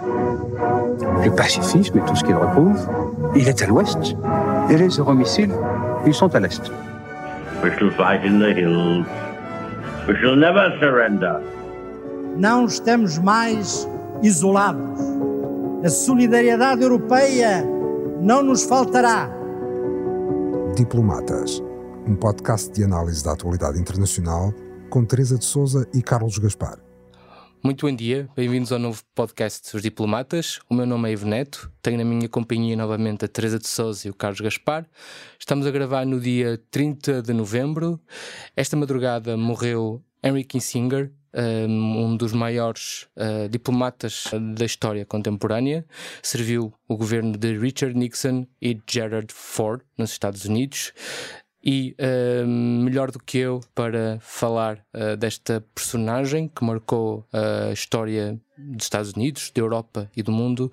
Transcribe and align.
Le 0.00 1.30
pacifisme 1.34 1.98
et 1.98 2.00
tout 2.02 2.14
ce 2.14 2.24
qu'il 2.24 2.34
recouvre, 2.34 3.12
il 3.34 3.48
est 3.48 3.62
à 3.62 3.66
l'ouest. 3.66 4.16
Et 4.70 4.76
les 4.76 4.88
euromissiles, 4.88 5.54
ils 6.06 6.14
sont 6.14 6.34
à 6.34 6.40
l'est. 6.40 6.62
We 7.62 7.72
shall 7.76 7.90
fight 7.90 8.24
in 8.24 8.38
the 8.38 8.54
hills. 8.56 9.04
We 10.08 10.16
shall 10.20 10.36
never 10.36 10.78
surrender. 10.78 11.40
Não 12.36 12.66
estamos 12.66 13.18
mais 13.18 13.88
isolados. 14.22 15.00
A 15.84 15.88
solidariedade 15.88 16.82
europeia 16.82 17.64
não 18.20 18.42
nos 18.42 18.64
faltará. 18.64 19.28
Diplomatas, 20.76 21.62
um 22.06 22.14
podcast 22.14 22.70
de 22.72 22.84
análise 22.84 23.24
da 23.24 23.32
atualidade 23.32 23.80
internacional 23.80 24.52
com 24.88 25.04
Teresa 25.04 25.36
de 25.36 25.44
Souza 25.44 25.86
e 25.92 26.00
Carlos 26.00 26.38
Gaspar. 26.38 26.87
Muito 27.62 27.86
bom 27.86 27.94
dia, 27.94 28.28
bem-vindos 28.36 28.70
ao 28.72 28.78
novo 28.78 29.02
podcast 29.16 29.72
dos 29.72 29.82
Diplomatas. 29.82 30.60
O 30.70 30.74
meu 30.74 30.86
nome 30.86 31.08
é 31.08 31.12
Ivo 31.12 31.26
Neto, 31.26 31.70
tenho 31.82 31.98
na 31.98 32.04
minha 32.04 32.28
companhia 32.28 32.76
novamente 32.76 33.24
a 33.24 33.28
Teresa 33.28 33.58
de 33.58 33.66
Souza 33.66 34.06
e 34.06 34.10
o 34.10 34.14
Carlos 34.14 34.40
Gaspar. 34.40 34.86
Estamos 35.38 35.66
a 35.66 35.70
gravar 35.72 36.06
no 36.06 36.20
dia 36.20 36.62
30 36.70 37.20
de 37.20 37.32
novembro. 37.32 38.00
Esta 38.54 38.76
madrugada 38.76 39.36
morreu 39.36 40.00
Henry 40.22 40.44
Kissinger, 40.44 41.12
um 41.68 42.16
dos 42.16 42.32
maiores 42.32 43.08
uh, 43.16 43.48
diplomatas 43.48 44.26
da 44.54 44.64
história 44.64 45.04
contemporânea. 45.04 45.84
Serviu 46.22 46.72
o 46.86 46.96
governo 46.96 47.36
de 47.36 47.58
Richard 47.58 47.98
Nixon 47.98 48.46
e 48.62 48.80
Gerald 48.88 49.32
Ford 49.32 49.82
nos 49.96 50.10
Estados 50.10 50.44
Unidos. 50.44 50.92
E 51.62 51.96
uh, 51.98 52.46
melhor 52.46 53.10
do 53.10 53.18
que 53.18 53.38
eu 53.38 53.60
para 53.74 54.18
falar 54.20 54.78
uh, 54.94 55.16
desta 55.16 55.64
personagem 55.74 56.48
que 56.48 56.64
marcou 56.64 57.26
a 57.32 57.72
história 57.72 58.40
dos 58.58 58.84
Estados 58.84 59.12
Unidos, 59.12 59.50
da 59.54 59.60
Europa 59.60 60.10
e 60.16 60.22
do 60.22 60.32
mundo, 60.32 60.72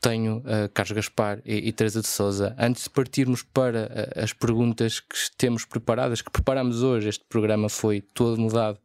tenho 0.00 0.38
uh, 0.38 0.68
Carlos 0.72 0.92
Gaspar 0.92 1.40
e, 1.44 1.68
e 1.68 1.72
Teresa 1.72 2.00
de 2.00 2.06
Souza. 2.06 2.54
Antes 2.58 2.84
de 2.84 2.90
partirmos 2.90 3.42
para 3.42 3.84
uh, 4.16 4.22
as 4.22 4.32
perguntas 4.32 5.00
que 5.00 5.16
temos 5.36 5.64
preparadas, 5.64 6.20
que 6.20 6.30
preparamos 6.30 6.82
hoje, 6.82 7.08
este 7.08 7.24
programa 7.28 7.68
foi 7.68 8.00
todo 8.00 8.40
mudado 8.40 8.78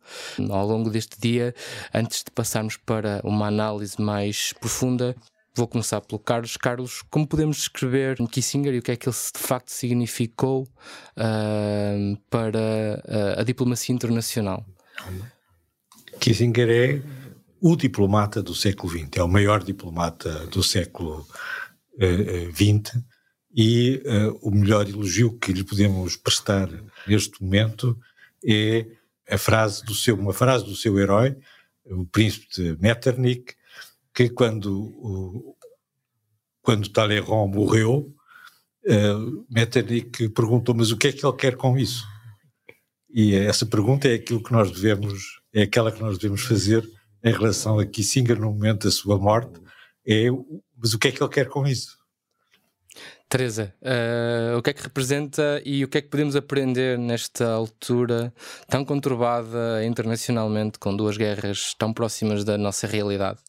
ao 0.49 0.65
longo 0.65 0.89
deste 0.89 1.19
dia. 1.19 1.53
Antes 1.93 2.23
de 2.23 2.31
passarmos 2.31 2.77
para 2.77 3.21
uma 3.23 3.47
análise 3.47 4.01
mais 4.01 4.53
profunda, 4.53 5.15
Vou 5.59 5.67
começar 5.67 5.99
pelo 5.99 6.19
Carlos. 6.19 6.55
Carlos, 6.55 7.01
como 7.09 7.27
podemos 7.27 7.57
descrever 7.57 8.15
Kissinger 8.31 8.73
e 8.75 8.79
o 8.79 8.81
que 8.81 8.91
é 8.91 8.95
que 8.95 9.09
ele 9.09 9.15
de 9.15 9.39
facto 9.41 9.67
significou 9.67 10.63
uh, 11.17 12.17
para 12.29 13.03
uh, 13.05 13.41
a 13.41 13.43
diplomacia 13.43 13.93
internacional? 13.93 14.65
Kissinger 16.17 16.69
é 16.69 17.01
o 17.59 17.75
diplomata 17.75 18.41
do 18.41 18.55
século 18.55 18.89
XX, 18.89 19.09
é 19.17 19.21
o 19.21 19.27
maior 19.27 19.61
diplomata 19.61 20.47
do 20.47 20.63
século 20.63 21.27
XX 22.55 22.95
uh, 22.95 23.03
e 23.53 24.01
o 24.41 24.51
melhor 24.51 24.87
elogio 24.87 25.37
que 25.39 25.51
lhe 25.51 25.65
podemos 25.65 26.15
prestar 26.15 26.69
neste 27.05 27.43
momento 27.43 27.99
é 28.45 28.87
a 29.29 29.37
frase 29.37 29.83
do 29.83 29.93
seu, 29.93 30.15
uma 30.15 30.31
frase 30.31 30.63
do 30.63 30.73
seu 30.73 30.97
herói, 30.97 31.35
o 31.85 32.05
príncipe 32.05 32.47
de 32.55 32.77
Metternich, 32.81 33.58
que 34.13 34.29
quando 34.29 35.55
quando 36.61 36.89
Talleyrand 36.89 37.47
morreu, 37.47 38.13
uh, 38.85 39.45
Metternich 39.49 40.29
perguntou, 40.29 40.75
mas 40.75 40.91
o 40.91 40.97
que 40.97 41.07
é 41.07 41.11
que 41.11 41.25
ele 41.25 41.35
quer 41.35 41.55
com 41.55 41.77
isso? 41.77 42.05
E 43.09 43.33
essa 43.33 43.65
pergunta 43.65 44.07
é 44.07 44.13
aquilo 44.13 44.43
que 44.43 44.51
nós 44.51 44.69
devemos, 44.69 45.39
é 45.51 45.63
aquela 45.63 45.91
que 45.91 46.01
nós 46.01 46.17
devemos 46.17 46.43
fazer 46.43 46.87
em 47.23 47.31
relação 47.33 47.79
a 47.79 47.85
Kissinger 47.85 48.39
no 48.39 48.51
momento 48.51 48.83
da 48.83 48.91
sua 48.91 49.17
morte, 49.17 49.59
é, 50.05 50.27
mas 50.77 50.93
o 50.93 50.99
que 50.99 51.07
é 51.07 51.11
que 51.11 51.23
ele 51.23 51.31
quer 51.31 51.49
com 51.49 51.65
isso? 51.65 51.97
Teresa, 53.27 53.73
uh, 53.81 54.57
o 54.57 54.61
que 54.61 54.71
é 54.71 54.73
que 54.73 54.81
representa 54.81 55.61
e 55.63 55.83
o 55.83 55.87
que 55.87 55.99
é 55.99 56.01
que 56.01 56.07
podemos 56.07 56.35
aprender 56.35 56.97
nesta 56.97 57.47
altura 57.47 58.33
tão 58.67 58.83
conturbada 58.83 59.83
internacionalmente, 59.85 60.79
com 60.79 60.95
duas 60.95 61.15
guerras 61.15 61.75
tão 61.77 61.93
próximas 61.93 62.43
da 62.43 62.57
nossa 62.57 62.87
realidade? 62.87 63.39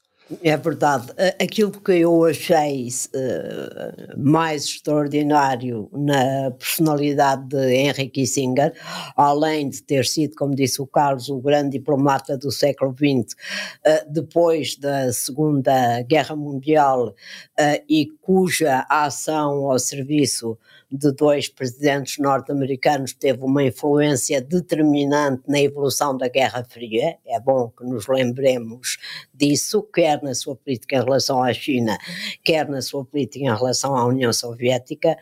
É 0.43 0.57
verdade. 0.57 1.09
Aquilo 1.43 1.73
que 1.73 1.93
eu 1.93 2.25
achei 2.25 2.89
uh, 2.89 4.17
mais 4.17 4.65
extraordinário 4.65 5.91
na 5.93 6.53
personalidade 6.53 7.49
de 7.49 7.75
Henry 7.75 8.09
Kissinger, 8.09 8.73
além 9.17 9.69
de 9.69 9.83
ter 9.83 10.07
sido, 10.07 10.37
como 10.37 10.55
disse 10.55 10.81
o 10.81 10.87
Carlos, 10.87 11.29
o 11.29 11.41
grande 11.41 11.79
diplomata 11.79 12.39
do 12.39 12.53
século 12.53 12.95
XX, 12.95 13.35
uh, 13.35 14.13
depois 14.13 14.77
da 14.77 15.13
Segunda 15.13 16.03
Guerra 16.03 16.37
Mundial 16.37 17.09
uh, 17.09 17.85
e 17.89 18.07
cuja 18.21 18.87
ação 18.89 19.69
ao 19.69 19.79
serviço 19.81 20.57
de 20.91 21.13
dois 21.13 21.49
presidentes 21.49 22.19
norte-americanos 22.19 23.13
teve 23.13 23.43
uma 23.45 23.63
influência 23.63 24.41
determinante 24.41 25.43
na 25.47 25.61
evolução 25.61 26.17
da 26.17 26.29
Guerra 26.29 26.65
Fria. 26.65 27.17
É 27.27 27.39
bom 27.39 27.69
que 27.69 27.85
nos 27.85 28.09
lembremos 28.09 28.99
disso, 29.33 29.83
quer 29.83 30.23
na 30.23 30.35
sua 30.35 30.57
política 30.57 30.97
em 30.97 31.05
relação 31.05 31.43
à 31.43 31.53
China, 31.53 31.97
quer 32.43 32.69
na 32.69 32.83
sua 32.83 33.05
política 33.05 33.45
em 33.45 33.57
relação 33.57 33.95
à 33.95 34.05
União 34.05 34.33
Soviética. 34.33 35.17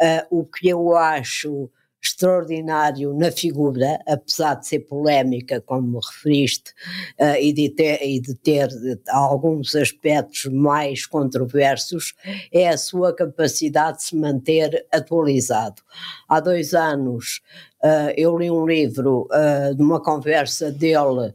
Uh, 0.00 0.40
o 0.40 0.44
que 0.44 0.68
eu 0.68 0.96
acho 0.96 1.70
extraordinário 2.04 3.14
na 3.14 3.32
figura, 3.32 3.98
apesar 4.06 4.54
de 4.56 4.66
ser 4.68 4.80
polémica, 4.80 5.60
como 5.60 5.98
referiste, 5.98 6.72
uh, 7.18 7.36
e, 7.40 7.52
de 7.52 7.70
ter, 7.70 8.02
e 8.02 8.20
de 8.20 8.34
ter 8.34 8.68
alguns 9.08 9.74
aspectos 9.74 10.44
mais 10.52 11.06
controversos, 11.06 12.14
é 12.52 12.68
a 12.68 12.76
sua 12.76 13.14
capacidade 13.14 13.98
de 13.98 14.04
se 14.04 14.16
manter 14.16 14.86
atualizado. 14.92 15.82
Há 16.28 16.40
dois 16.40 16.74
anos 16.74 17.40
uh, 17.82 18.12
eu 18.16 18.36
li 18.36 18.50
um 18.50 18.66
livro 18.66 19.26
uh, 19.30 19.74
de 19.74 19.82
uma 19.82 20.00
conversa 20.00 20.70
dele 20.70 21.32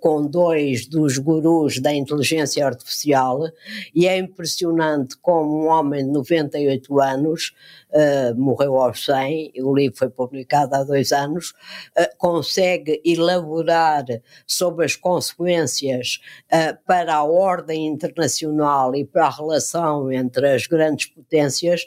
com 0.00 0.24
dois 0.24 0.86
dos 0.86 1.18
gurus 1.18 1.80
da 1.80 1.92
inteligência 1.92 2.64
artificial 2.64 3.50
e 3.94 4.06
é 4.06 4.16
impressionante 4.16 5.16
como 5.20 5.64
um 5.64 5.66
homem 5.66 6.06
de 6.06 6.12
98 6.12 7.00
anos 7.00 7.52
uh, 7.90 8.34
morreu 8.38 8.76
aos 8.76 9.04
100, 9.04 9.52
o 9.60 9.74
livro 9.74 9.96
foi 9.96 10.08
publicado 10.08 10.74
há 10.74 10.84
dois 10.84 11.12
anos, 11.12 11.50
uh, 11.98 12.16
consegue 12.18 13.00
elaborar 13.04 14.04
sobre 14.46 14.84
as 14.84 14.96
consequências 14.96 16.20
uh, 16.52 16.76
para 16.86 17.14
a 17.14 17.24
ordem 17.24 17.86
internacional 17.86 18.94
e 18.94 19.04
para 19.04 19.26
a 19.26 19.30
relação 19.30 20.10
entre 20.12 20.54
as 20.54 20.66
grandes 20.66 21.06
potências 21.06 21.84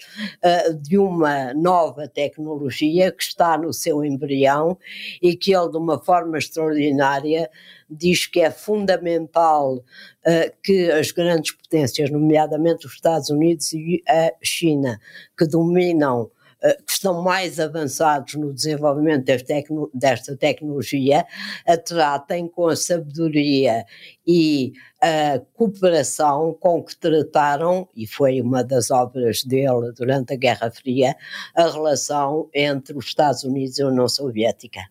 de 0.82 0.98
uma 0.98 1.54
nova 1.54 2.08
tecnologia 2.08 3.12
que 3.12 3.24
está 3.24 3.58
no 3.58 3.74
seu 3.74 4.04
embrião 4.04 4.78
e 5.22 5.36
que 5.36 5.54
ele, 5.54 5.70
de 5.70 5.78
uma 5.78 6.00
forma 6.00 6.38
extraordinária, 6.38 7.50
diz 7.90 8.28
que 8.28 8.40
é 8.40 8.52
fundamental 8.52 9.76
uh, 9.76 10.58
que 10.64 10.92
as 10.92 11.12
grandes 11.12 11.52
potências, 11.52 12.10
nomeadamente 12.10 12.86
os 12.86 12.94
Estados 12.94 13.30
Unidos 13.30 13.74
e 13.74 14.02
a 14.08 14.32
China, 14.44 15.00
que 15.38 15.46
dominam 15.46 16.24
uh, 16.24 16.84
que 16.86 16.92
estão 16.92 17.22
mais 17.24 17.60
avançados 17.60 18.36
no 18.36 18.54
desenvolvimento 18.54 19.26
tecno 19.46 19.90
desta 19.94 20.36
tecnologia, 20.36 21.26
a 21.66 21.78
tratem 21.78 22.48
com 22.48 22.68
a 22.68 22.76
sabedoria 22.76 23.86
e 24.26 24.74
a 25.02 25.42
cooperação 25.54 26.54
com 26.60 26.84
que 26.84 26.96
trataram, 26.96 27.88
e 27.96 28.06
foi 28.06 28.42
uma 28.42 28.64
das 28.64 28.92
obras 28.92 29.44
dele 29.44 29.92
durante 29.96 30.34
a 30.34 30.38
Guerra 30.38 30.70
Fria, 30.70 31.16
a 31.56 31.70
relação 31.70 32.50
entre 32.54 32.98
os 32.98 33.06
Estados 33.06 33.44
Unidos 33.44 33.80
e 33.80 33.82
a 33.82 33.88
União 33.88 34.08
Soviética. 34.08 34.82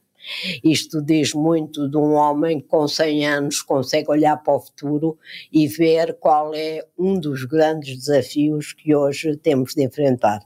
Isto 0.62 1.02
diz 1.02 1.32
muito 1.34 1.88
de 1.88 1.96
um 1.96 2.14
homem 2.14 2.60
que 2.60 2.66
com 2.66 2.86
100 2.86 3.26
anos 3.26 3.62
consegue 3.62 4.10
olhar 4.10 4.36
para 4.36 4.54
o 4.54 4.60
futuro 4.60 5.18
e 5.52 5.66
ver 5.66 6.18
qual 6.18 6.54
é 6.54 6.84
um 6.98 7.18
dos 7.18 7.44
grandes 7.44 7.96
desafios 7.96 8.72
que 8.72 8.94
hoje 8.94 9.36
temos 9.36 9.74
de 9.74 9.84
enfrentar. 9.84 10.40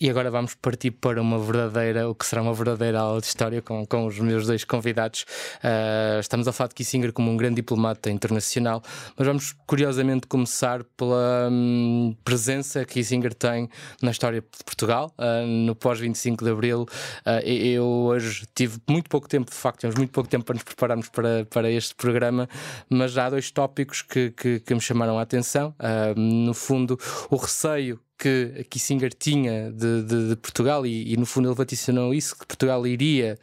E 0.00 0.08
agora 0.08 0.30
vamos 0.30 0.54
partir 0.54 0.92
para 0.92 1.20
uma 1.20 1.40
verdadeira, 1.40 2.08
o 2.08 2.14
que 2.14 2.24
será 2.24 2.40
uma 2.40 2.54
verdadeira 2.54 3.00
aula 3.00 3.20
de 3.20 3.26
história 3.26 3.60
com, 3.60 3.84
com 3.84 4.06
os 4.06 4.16
meus 4.20 4.46
dois 4.46 4.62
convidados. 4.62 5.22
Uh, 5.56 6.20
estamos 6.20 6.46
a 6.46 6.52
falar 6.52 6.68
de 6.68 6.76
Kissinger 6.76 7.12
como 7.12 7.32
um 7.32 7.36
grande 7.36 7.56
diplomata 7.56 8.08
internacional, 8.08 8.80
mas 9.16 9.26
vamos 9.26 9.56
curiosamente 9.66 10.28
começar 10.28 10.84
pela 10.96 11.48
hum, 11.50 12.14
presença 12.22 12.84
que 12.84 12.94
Kissinger 12.94 13.34
tem 13.34 13.68
na 14.00 14.12
história 14.12 14.40
de 14.40 14.64
Portugal, 14.64 15.12
uh, 15.18 15.44
no 15.44 15.74
pós-25 15.74 16.44
de 16.44 16.50
Abril. 16.52 16.82
Uh, 17.26 17.44
eu 17.44 17.84
hoje 17.84 18.46
tive 18.54 18.78
muito 18.88 19.10
pouco 19.10 19.28
tempo, 19.28 19.50
de 19.50 19.56
facto, 19.56 19.80
temos 19.80 19.96
muito 19.96 20.12
pouco 20.12 20.30
tempo 20.30 20.44
para 20.44 20.54
nos 20.54 20.62
prepararmos 20.62 21.08
para, 21.08 21.44
para 21.46 21.68
este 21.72 21.96
programa, 21.96 22.48
mas 22.88 23.18
há 23.18 23.28
dois 23.28 23.50
tópicos 23.50 24.02
que, 24.02 24.30
que, 24.30 24.60
que 24.60 24.74
me 24.74 24.80
chamaram 24.80 25.18
a 25.18 25.22
atenção. 25.22 25.74
no 26.16 26.54
fundo, 26.54 26.96
o 27.28 27.34
receio 27.34 27.98
que 28.18 28.66
Kissinger 28.68 29.14
tinha 29.14 29.70
de, 29.70 30.02
de, 30.02 30.28
de 30.30 30.36
Portugal, 30.36 30.84
e, 30.84 31.12
e, 31.12 31.16
no 31.16 31.24
fundo 31.24 31.48
ele 31.48 31.54
vaticinou 31.54 32.12
isso: 32.12 32.36
que 32.36 32.44
Portugal 32.46 32.86
iria 32.86 33.38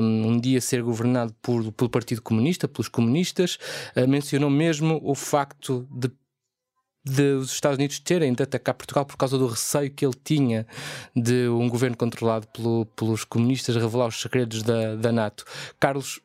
um, 0.00 0.28
um 0.28 0.40
dia 0.40 0.60
ser 0.60 0.82
governado 0.82 1.34
por, 1.42 1.70
pelo 1.72 1.90
Partido 1.90 2.22
Comunista, 2.22 2.66
pelos 2.66 2.88
comunistas. 2.88 3.58
Uh, 3.94 4.08
mencionou 4.08 4.48
mesmo 4.48 5.00
o 5.02 5.14
facto 5.14 5.86
de 5.90 6.10
os 7.04 7.52
Estados 7.52 7.78
Unidos 7.78 7.98
terem 7.98 8.32
de 8.32 8.44
atacar 8.44 8.74
Portugal 8.74 9.04
por 9.04 9.16
causa 9.16 9.36
do 9.36 9.48
receio 9.48 9.90
que 9.90 10.06
ele 10.06 10.14
tinha 10.22 10.64
de 11.16 11.48
um 11.48 11.68
governo 11.68 11.96
controlado 11.96 12.46
pelo, 12.48 12.86
pelos 12.86 13.24
comunistas 13.24 13.74
revelar 13.74 14.06
os 14.06 14.20
segredos 14.20 14.62
da, 14.62 14.94
da 14.94 15.10
NATO. 15.10 15.44
Carlos, 15.80 16.20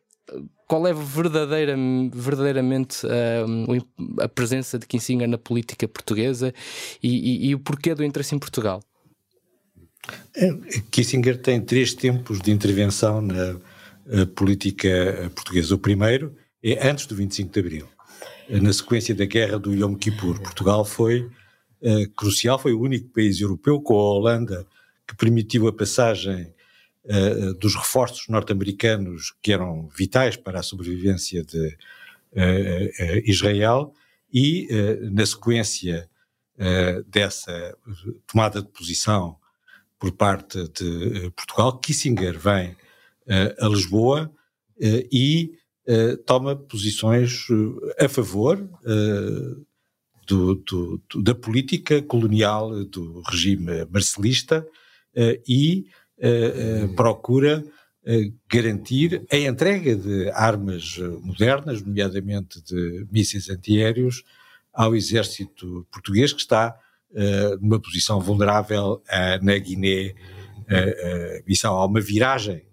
qual 0.68 0.86
é 0.86 0.94
verdadeira, 0.94 1.76
verdadeiramente 2.14 3.06
uh, 3.06 4.22
a 4.22 4.28
presença 4.28 4.78
de 4.78 4.86
Kissinger 4.86 5.28
na 5.28 5.38
política 5.38 5.88
portuguesa 5.88 6.54
e, 7.02 7.48
e, 7.48 7.50
e 7.50 7.56
o 7.56 7.60
porquê 7.60 7.96
do 7.96 8.04
interesse 8.04 8.36
em 8.36 8.40
Portugal? 8.40 8.84
É, 10.36 10.54
Kissinger 10.92 11.42
tem 11.42 11.62
três 11.62 11.94
tempos 11.94 12.42
de 12.42 12.52
intervenção 12.52 13.22
na 13.22 13.58
eh, 14.10 14.26
política 14.26 15.30
portuguesa. 15.36 15.76
O 15.76 15.78
primeiro 15.78 16.34
é 16.64 16.88
antes 16.88 17.06
do 17.08 17.16
25 17.16 17.52
de 17.52 17.60
Abril 17.60 17.88
na 18.50 18.72
sequência 18.72 19.14
da 19.14 19.26
guerra 19.26 19.60
do 19.60 19.74
Yom 19.74 19.96
Kippur. 19.96 20.40
Portugal 20.40 20.86
foi 20.86 21.30
uh, 21.82 22.10
crucial, 22.16 22.58
foi 22.58 22.72
o 22.72 22.80
único 22.80 23.10
país 23.10 23.42
europeu, 23.42 23.82
com 23.82 23.94
a 23.96 24.14
Holanda, 24.14 24.66
que 25.06 25.16
permitiu 25.16 25.68
a 25.68 25.74
passagem 25.74 26.54
uh, 27.08 27.54
dos 27.56 27.76
reforços 27.76 28.28
norte-americanos 28.28 29.34
que 29.42 29.52
eram 29.52 29.88
vitais 29.88 30.36
para 30.36 30.60
a 30.60 30.64
sobrevivência 30.64 31.44
de 31.44 31.68
uh, 31.68 33.22
Israel 33.26 33.94
e, 34.34 34.68
na 35.12 35.26
sequência 35.26 36.10
dessa 37.08 37.78
tomada 38.28 38.62
de 38.62 38.68
posição 38.68 39.38
por 39.98 40.12
parte 40.12 40.68
de 40.68 41.32
Portugal, 41.32 41.80
Kissinger 41.80 42.38
vem 42.38 42.76
a 43.58 43.68
Lisboa 43.70 44.30
e 45.10 45.58
toma 46.26 46.56
posições 46.56 47.48
eh, 47.98 48.06
a 48.06 48.10
favor 48.10 48.58
do, 50.28 50.56
do, 50.56 51.02
da 51.22 51.34
política 51.34 52.02
colonial 52.02 52.84
do 52.86 53.22
regime 53.22 53.86
marcelista 53.90 54.68
e 55.48 55.88
procura 56.96 57.64
garantir 58.50 59.26
a 59.32 59.38
entrega 59.38 59.96
de 59.96 60.30
armas 60.32 60.98
modernas, 61.22 61.82
nomeadamente 61.82 62.62
de 62.64 63.06
mísseis 63.12 63.50
antiaéreos, 63.50 64.24
ao 64.74 64.96
exército 64.96 65.86
português 65.92 66.32
que 66.34 66.40
está 66.42 66.76
numa 67.60 67.80
posição 67.80 68.20
vulnerável 68.20 69.02
na 69.42 69.58
Guiné-Bissau. 69.58 70.16
Há 71.78 71.86
uma 71.86 72.02
viragem 72.02 72.66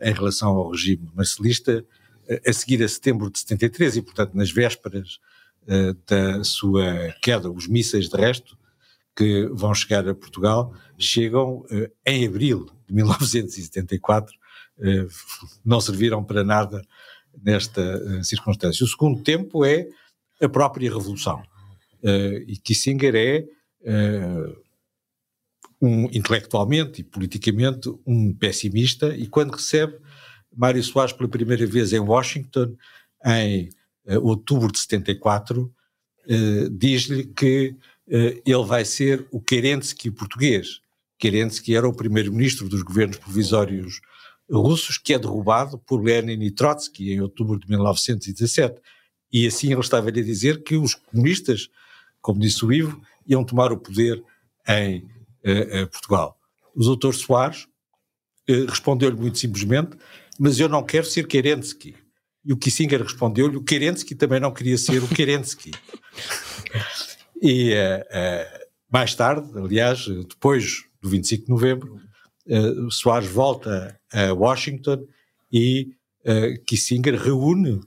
em 0.00 0.12
relação 0.12 0.50
ao 0.50 0.70
regime 0.70 1.08
marcelista 1.14 1.84
a 2.46 2.52
seguir 2.52 2.82
a 2.82 2.88
setembro 2.88 3.30
de 3.30 3.38
73 3.38 3.96
e, 3.96 4.02
portanto, 4.02 4.34
nas 4.34 4.50
vésperas 4.50 5.18
uh, 5.64 5.94
da 6.06 6.42
sua 6.44 7.14
queda, 7.22 7.50
os 7.50 7.66
mísseis 7.66 8.08
de 8.08 8.16
resto 8.16 8.56
que 9.16 9.46
vão 9.52 9.74
chegar 9.74 10.08
a 10.08 10.14
Portugal 10.14 10.74
chegam 10.98 11.58
uh, 11.70 11.90
em 12.06 12.26
abril 12.26 12.66
de 12.86 12.94
1974, 12.94 14.34
uh, 14.78 14.86
eh, 14.86 15.06
não 15.64 15.80
serviram 15.80 16.22
para 16.22 16.44
nada 16.44 16.82
nesta 17.42 18.22
circunstância. 18.22 18.84
O 18.84 18.88
segundo 18.88 19.22
tempo 19.22 19.64
é 19.64 19.88
a 20.40 20.48
própria 20.48 20.88
Revolução. 20.88 21.42
e 22.46 22.56
Kissinger 22.58 23.14
é 23.16 23.44
um, 25.80 26.04
intelectualmente 26.12 27.00
e 27.00 27.04
politicamente 27.04 27.92
um 28.06 28.32
pessimista 28.32 29.16
e 29.16 29.26
quando 29.26 29.52
recebe 29.52 29.98
Mário 30.56 30.82
Soares 30.82 31.12
pela 31.12 31.28
primeira 31.28 31.66
vez 31.66 31.92
em 31.92 31.98
Washington, 31.98 32.76
em 33.26 33.68
outubro 34.22 34.70
de 34.70 34.78
74, 34.78 35.62
uh, 35.62 36.70
diz-lhe 36.70 37.26
que 37.26 37.76
ele 38.06 38.64
vai 38.64 38.84
ser 38.84 39.26
o 39.30 39.40
Kerensky 39.40 40.10
português. 40.10 40.80
Kerensky 41.18 41.74
era 41.74 41.88
o 41.88 41.94
primeiro-ministro 41.94 42.68
dos 42.68 42.82
governos 42.82 43.16
provisórios 43.16 44.00
russos, 44.50 44.98
que 44.98 45.14
é 45.14 45.18
derrubado 45.18 45.78
por 45.78 46.02
Lenin 46.02 46.42
e 46.42 46.50
Trotsky 46.50 47.12
em 47.12 47.20
outubro 47.20 47.58
de 47.58 47.68
1917. 47.68 48.80
E 49.32 49.46
assim 49.46 49.72
ele 49.72 49.80
estava-lhe 49.80 50.20
a 50.20 50.24
dizer 50.24 50.62
que 50.62 50.76
os 50.76 50.94
comunistas, 50.94 51.68
como 52.20 52.40
disse 52.40 52.64
o 52.64 52.72
Ivo, 52.72 53.00
iam 53.26 53.44
tomar 53.44 53.72
o 53.72 53.78
poder 53.78 54.22
em 54.68 55.08
Portugal. 55.90 56.38
O 56.74 56.84
doutor 56.84 57.14
Soares 57.14 57.66
respondeu-lhe 58.68 59.16
muito 59.16 59.38
simplesmente 59.38 59.96
mas 60.38 60.58
eu 60.58 60.68
não 60.68 60.82
quero 60.82 61.06
ser 61.06 61.26
Kerensky. 61.26 61.96
E 62.44 62.52
o 62.52 62.56
Kissinger 62.56 63.02
respondeu-lhe, 63.02 63.56
o 63.56 63.62
Kerensky 63.62 64.14
também 64.14 64.40
não 64.40 64.52
queria 64.52 64.76
ser 64.76 65.02
o 65.02 65.08
Kerensky. 65.08 65.70
e 67.44 67.74
uh, 67.74 68.00
uh, 68.00 68.66
mais 68.90 69.14
tarde, 69.14 69.46
aliás, 69.58 70.06
depois 70.06 70.84
do 71.00 71.10
25 71.10 71.44
de 71.44 71.50
novembro, 71.50 72.00
uh, 72.46 72.90
Soares 72.90 73.28
volta 73.28 74.00
a 74.12 74.32
Washington 74.32 75.06
e 75.52 75.94
Kissinger 76.66 77.20
reúne 77.20 77.82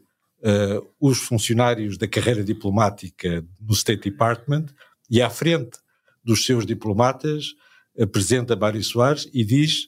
os 1.02 1.18
funcionários 1.18 1.98
da 1.98 2.08
carreira 2.08 2.44
diplomática 2.44 3.44
no 3.60 3.74
State 3.74 4.12
Department 4.12 4.68
e 5.10 5.24
à 5.24 5.30
frente 5.30 5.80
dos 6.24 6.46
seus 6.46 6.64
diplomatas 6.64 7.56
apresenta 8.00 8.56
Mário 8.56 8.84
Soares 8.84 9.28
e 9.34 9.44
diz 9.44 9.88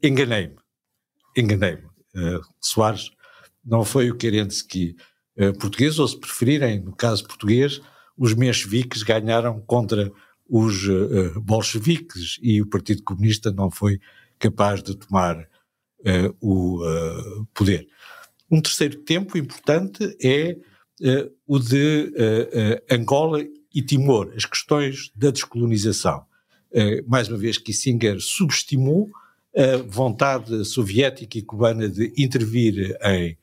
enganei-me, 0.00 0.54
enganei-me. 1.36 1.88
Eh, 2.14 2.40
Soares 2.60 3.10
não 3.64 3.84
foi 3.84 4.10
o 4.10 4.16
Kerensky 4.16 4.96
uh, 5.36 5.52
português, 5.58 5.98
ou 5.98 6.08
se 6.08 6.18
preferirem, 6.18 6.80
no 6.80 6.94
caso 6.94 7.26
português, 7.26 7.80
os 8.18 8.34
mencheviques 8.34 9.02
ganharam 9.02 9.60
contra 9.60 10.12
os 10.48 10.86
uh, 10.86 11.40
bolcheviques 11.40 12.38
e 12.42 12.60
o 12.60 12.66
Partido 12.66 13.02
Comunista 13.02 13.52
não 13.52 13.70
foi 13.70 14.00
capaz 14.38 14.82
de 14.82 14.96
tomar 14.96 15.46
o 16.40 16.80
poder. 17.52 17.88
Um 18.48 18.62
terceiro 18.62 18.98
tempo 18.98 19.36
importante 19.36 20.16
é 20.22 20.56
o 21.44 21.58
de 21.58 22.12
Angola 22.88 23.44
e 23.74 23.82
Timor, 23.82 24.32
as 24.36 24.44
questões 24.44 25.10
da 25.16 25.32
descolonização. 25.32 26.24
mais 27.04 27.26
uma 27.28 27.36
vez, 27.36 27.58
Kissinger 27.58 28.20
subestimou 28.20 29.10
a 29.56 29.78
vontade 29.88 30.64
soviética 30.64 31.36
e 31.36 31.42
cubana 31.42 31.88
de 31.88 32.12
intervir 32.16 32.96
em 33.04 33.36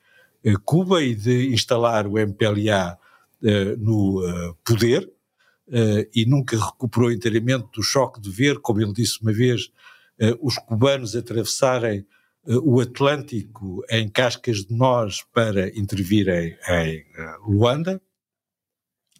Cuba 0.63 1.04
e 1.04 1.13
de 1.13 1.54
instalar 1.54 2.07
o 2.07 2.18
MPLA 2.18 2.98
uh, 3.41 3.77
no 3.77 4.21
uh, 4.21 4.55
poder, 4.63 5.03
uh, 5.67 6.09
e 6.13 6.25
nunca 6.25 6.57
recuperou 6.57 7.12
inteiramente 7.12 7.67
do 7.74 7.83
choque 7.83 8.21
de 8.21 8.29
ver, 8.29 8.60
como 8.60 8.81
ele 8.81 8.93
disse 8.93 9.21
uma 9.21 9.33
vez, 9.33 9.71
os 10.39 10.57
cubanos 10.57 11.13
atravessarem 11.13 12.07
o 12.48 12.79
Atlântico 12.79 13.83
em 13.89 14.07
cascas 14.07 14.63
de 14.63 14.74
nós 14.74 15.21
para 15.33 15.67
intervirem 15.77 16.57
em 16.69 17.05
Luanda, 17.45 18.01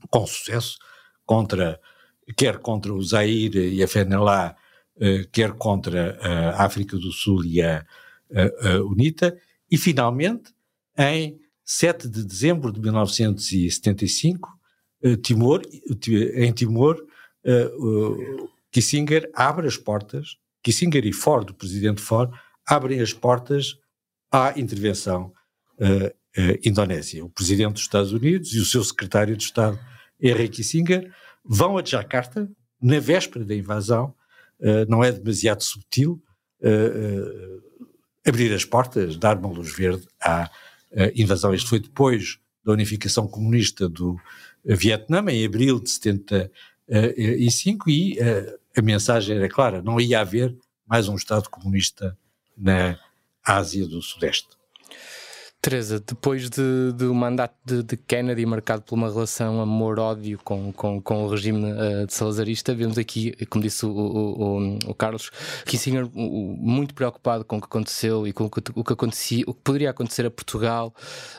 com 0.10 0.26
sucesso, 0.26 0.78
contra, 1.26 1.78
quer 2.38 2.60
contra 2.60 2.94
o 2.94 3.02
Zaire 3.02 3.74
e 3.76 3.84
a 3.84 3.88
FNLA, 3.90 4.56
eh, 4.98 5.26
quer 5.32 5.52
contra 5.54 6.18
a 6.22 6.64
África 6.64 6.96
do 6.98 7.12
Sul 7.12 7.44
e 7.44 7.62
a, 7.62 7.86
a, 8.34 8.70
a 8.70 8.84
UNITA, 8.84 9.38
e 9.70 9.78
finalmente, 9.78 10.54
em 10.98 11.38
7 11.66 12.08
de 12.08 12.24
dezembro 12.24 12.72
de 12.72 12.80
1975, 12.80 14.50
eh, 15.04 15.16
Timor, 15.18 15.62
em 16.36 16.52
Timor, 16.54 17.04
uh, 17.44 18.50
Kissinger 18.72 19.30
abre 19.34 19.68
as 19.68 19.76
portas, 19.76 20.38
Kissinger 20.62 21.06
e 21.06 21.12
Ford, 21.12 21.50
o 21.50 21.54
presidente 21.56 22.02
Ford, 22.02 22.32
abrem 22.68 23.02
as 23.02 23.14
portas 23.14 23.76
à 24.32 24.54
intervenção 24.58 25.32
indonésia. 26.64 27.24
O 27.24 27.30
presidente 27.30 27.74
dos 27.74 27.82
Estados 27.84 28.12
Unidos 28.12 28.54
e 28.54 28.60
o 28.60 28.66
seu 28.66 28.84
secretário 28.84 29.38
de 29.38 29.44
Estado, 29.44 29.80
Henry 30.20 30.50
Kissinger, 30.50 31.14
vão 31.44 31.78
a 31.78 31.84
Jakarta, 31.84 32.50
na 32.82 33.00
véspera 33.00 33.46
da 33.46 33.56
invasão, 33.56 34.14
eh, 34.60 34.86
não 34.86 35.04
é 35.04 35.12
demasiado 35.12 35.62
subtil 35.64 36.22
abrir 38.26 38.52
as 38.54 38.66
portas, 38.66 39.18
dar 39.18 39.38
uma 39.38 39.50
luz 39.50 39.72
verde 39.72 40.08
à 40.20 40.50
invasão. 41.16 41.54
Isto 41.54 41.70
foi 41.70 41.80
depois 41.80 42.40
da 42.64 42.72
unificação 42.72 43.28
comunista 43.28 43.88
do 43.88 44.20
Vietnã, 44.64 45.24
em 45.30 45.46
abril 45.46 45.80
de 45.80 45.90
75, 45.90 47.90
e 47.90 48.18
a 48.76 48.82
mensagem 48.82 49.38
era 49.38 49.50
clara: 49.50 49.82
não 49.82 50.00
ia 50.00 50.22
haver 50.22 50.56
mais 50.88 51.08
um 51.08 51.16
Estado 51.16 51.50
comunista 51.50 52.18
na 52.58 52.98
Ásia 53.44 53.88
do 53.88 54.02
Sudeste. 54.02 54.50
Teresa, 55.66 56.00
depois 56.00 56.48
do 56.48 56.94
de, 56.94 56.98
de 57.00 57.06
mandato 57.06 57.56
de, 57.66 57.82
de, 57.82 57.98
Kennedy 57.98 58.46
marcado 58.46 58.84
por 58.84 58.94
uma 58.94 59.10
relação 59.10 59.60
amor-ódio 59.60 60.40
com, 60.44 60.72
com, 60.72 61.02
com, 61.02 61.26
o 61.26 61.28
regime 61.28 61.72
uh, 61.72 62.06
de 62.06 62.14
salazarista, 62.14 62.76
vemos 62.76 63.00
aqui, 63.00 63.34
como 63.48 63.64
disse 63.64 63.84
o, 63.84 63.90
o, 63.90 64.60
o, 64.60 64.80
o 64.86 64.94
Carlos, 64.94 65.32
Kissinger 65.66 66.08
muito 66.14 66.94
preocupado 66.94 67.44
com 67.44 67.58
o 67.58 67.60
que 67.60 67.66
aconteceu 67.66 68.28
e 68.28 68.32
com 68.32 68.46
o 68.46 68.50
que, 68.52 68.62
o 68.76 68.84
que, 68.84 68.94
acontecia, 68.94 69.44
o 69.48 69.56
que 69.56 69.62
poderia 69.64 69.90
acontecer 69.90 70.28
a 70.28 70.30
Portugal 70.30 70.94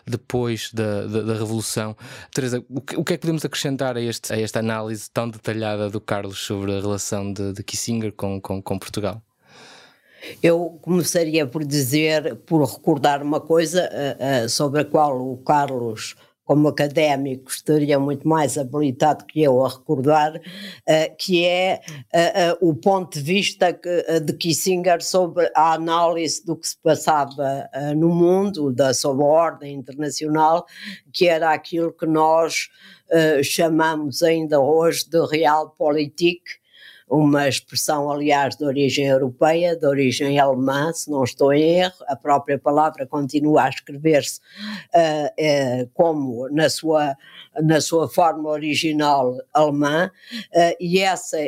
depois 0.05 0.73
da, 0.73 1.07
da, 1.07 1.23
da 1.23 1.35
Revolução. 1.35 1.97
Teresa, 2.35 2.65
o 2.69 2.81
que, 2.81 2.97
o 2.97 3.05
que, 3.05 3.13
é 3.13 3.17
que 3.17 3.21
podemos 3.21 3.45
acrescentar 3.45 3.97
a, 3.97 4.01
este, 4.01 4.33
a 4.33 4.41
esta 4.41 4.59
análise 4.59 5.09
tão 5.09 5.29
detalhada 5.29 5.89
do 5.89 6.01
Carlos 6.01 6.41
sobre 6.41 6.77
a 6.77 6.81
relação 6.81 7.33
de, 7.33 7.53
de 7.53 7.63
Kissinger 7.63 8.11
com, 8.11 8.41
com, 8.41 8.61
com 8.61 8.77
Portugal? 8.77 9.23
Eu 10.43 10.79
começaria 10.83 11.47
por 11.47 11.65
dizer, 11.65 12.37
por 12.47 12.65
recordar 12.65 13.23
uma 13.23 13.41
coisa 13.41 13.89
uh, 13.89 14.45
uh, 14.45 14.49
sobre 14.49 14.81
a 14.81 14.85
qual 14.85 15.21
o 15.21 15.37
Carlos, 15.39 16.17
como 16.45 16.69
académico, 16.69 17.51
estaria 17.51 17.99
muito 17.99 18.27
mais 18.27 18.57
habilitado 18.57 19.25
que 19.25 19.43
eu 19.43 19.65
a 19.65 19.69
recordar, 19.69 20.37
uh, 20.37 21.17
que 21.19 21.45
é 21.45 21.81
o 22.61 22.75
ponto 22.75 23.19
de 23.19 23.25
vista 23.25 23.73
que, 23.73 24.21
de 24.21 24.33
Kissinger 24.33 25.03
sobre 25.03 25.51
a 25.55 25.75
análise 25.75 26.45
do 26.45 26.57
que 26.57 26.69
se 26.69 26.79
passava 26.81 27.69
no 27.97 28.09
mundo, 28.09 28.73
da, 28.73 28.95
sobre 28.95 29.25
a 29.25 29.27
ordem 29.27 29.75
internacional, 29.75 30.67
que 31.13 31.27
era 31.27 31.53
aquilo 31.53 31.93
que 31.93 32.07
nós 32.07 32.69
chamamos 33.43 34.23
ainda 34.23 34.61
hoje 34.61 35.09
de 35.09 35.25
realpolitik, 35.27 36.43
uma 37.09 37.49
expressão, 37.49 38.11
aliás, 38.11 38.57
de 38.57 38.65
origem 38.65 39.07
europeia, 39.07 39.77
de 39.77 39.87
origem 39.87 40.39
alemã, 40.39 40.93
se 40.93 41.09
não 41.11 41.23
estou 41.23 41.53
em 41.53 41.79
erro, 41.79 41.95
a 42.09 42.17
própria 42.17 42.59
palavra 42.59 43.07
continua 43.07 43.65
a 43.65 43.69
escrever-se 43.69 44.41
uh, 44.95 45.85
uh, 45.85 45.91
como 45.95 46.49
na 46.51 46.69
sua, 46.69 47.17
na 47.63 47.81
sua 47.81 48.09
forma 48.09 48.49
original 48.49 49.37
alemã, 49.55 50.11
uh, 50.35 50.77
e 50.81 50.99
essa 50.99 51.39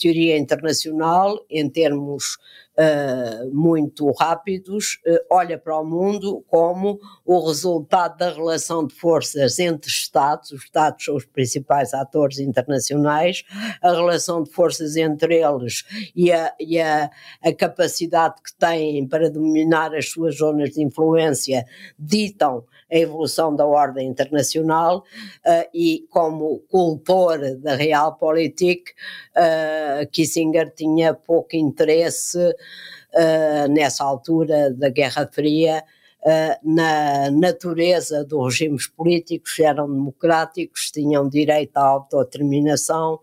teoria 0.00 0.36
internacional, 0.36 1.44
em 1.48 1.68
termos 1.68 2.36
uh, 2.78 3.54
muito 3.54 4.10
rápidos, 4.12 5.00
uh, 5.06 5.18
olha 5.30 5.58
para 5.58 5.78
o 5.78 5.84
mundo 5.84 6.44
como 6.46 7.00
o 7.24 7.46
resultado 7.46 8.16
da 8.16 8.30
relação 8.30 8.86
de 8.86 8.94
forças 8.94 9.58
entre 9.58 9.90
Estados, 9.90 10.52
os 10.52 10.62
Estados 10.62 11.04
são 11.04 11.16
os 11.16 11.24
principais 11.24 11.92
atores 11.92 12.38
internacionais, 12.38 13.42
a 13.82 13.90
relação 13.90 14.42
de 14.42 14.50
forças 14.50 14.96
entre 14.96 15.42
eles 15.42 15.84
e 16.14 16.30
a, 16.30 16.54
e 16.60 16.80
a, 16.80 17.10
a 17.42 17.52
capacidade 17.52 18.36
que 18.42 18.54
têm 18.56 19.06
para 19.06 19.28
dominar 19.28 19.94
as 19.94 20.10
suas 20.10 20.36
zonas 20.36 20.70
de 20.70 20.82
influência 20.82 21.64
ditam 21.98 22.64
a 22.90 22.96
evolução 22.96 23.54
da 23.54 23.66
ordem 23.66 24.08
internacional 24.08 24.98
uh, 24.98 25.68
e 25.74 26.06
como 26.10 26.60
cultor 26.70 27.56
da 27.56 27.74
realpolitik, 27.74 28.90
uh, 29.36 30.06
Kissinger 30.10 30.72
tinha 30.74 31.14
pouco 31.14 31.56
interesse 31.56 32.38
uh, 32.38 33.68
nessa 33.70 34.04
altura 34.04 34.72
da 34.72 34.88
Guerra 34.88 35.28
Fria 35.30 35.84
uh, 36.22 36.58
na 36.62 37.30
natureza 37.30 38.24
dos 38.24 38.58
regimes 38.58 38.86
políticos, 38.86 39.58
eram 39.58 39.92
democráticos, 39.92 40.90
tinham 40.90 41.28
direito 41.28 41.76
à 41.76 41.82
autodeterminação, 41.82 43.14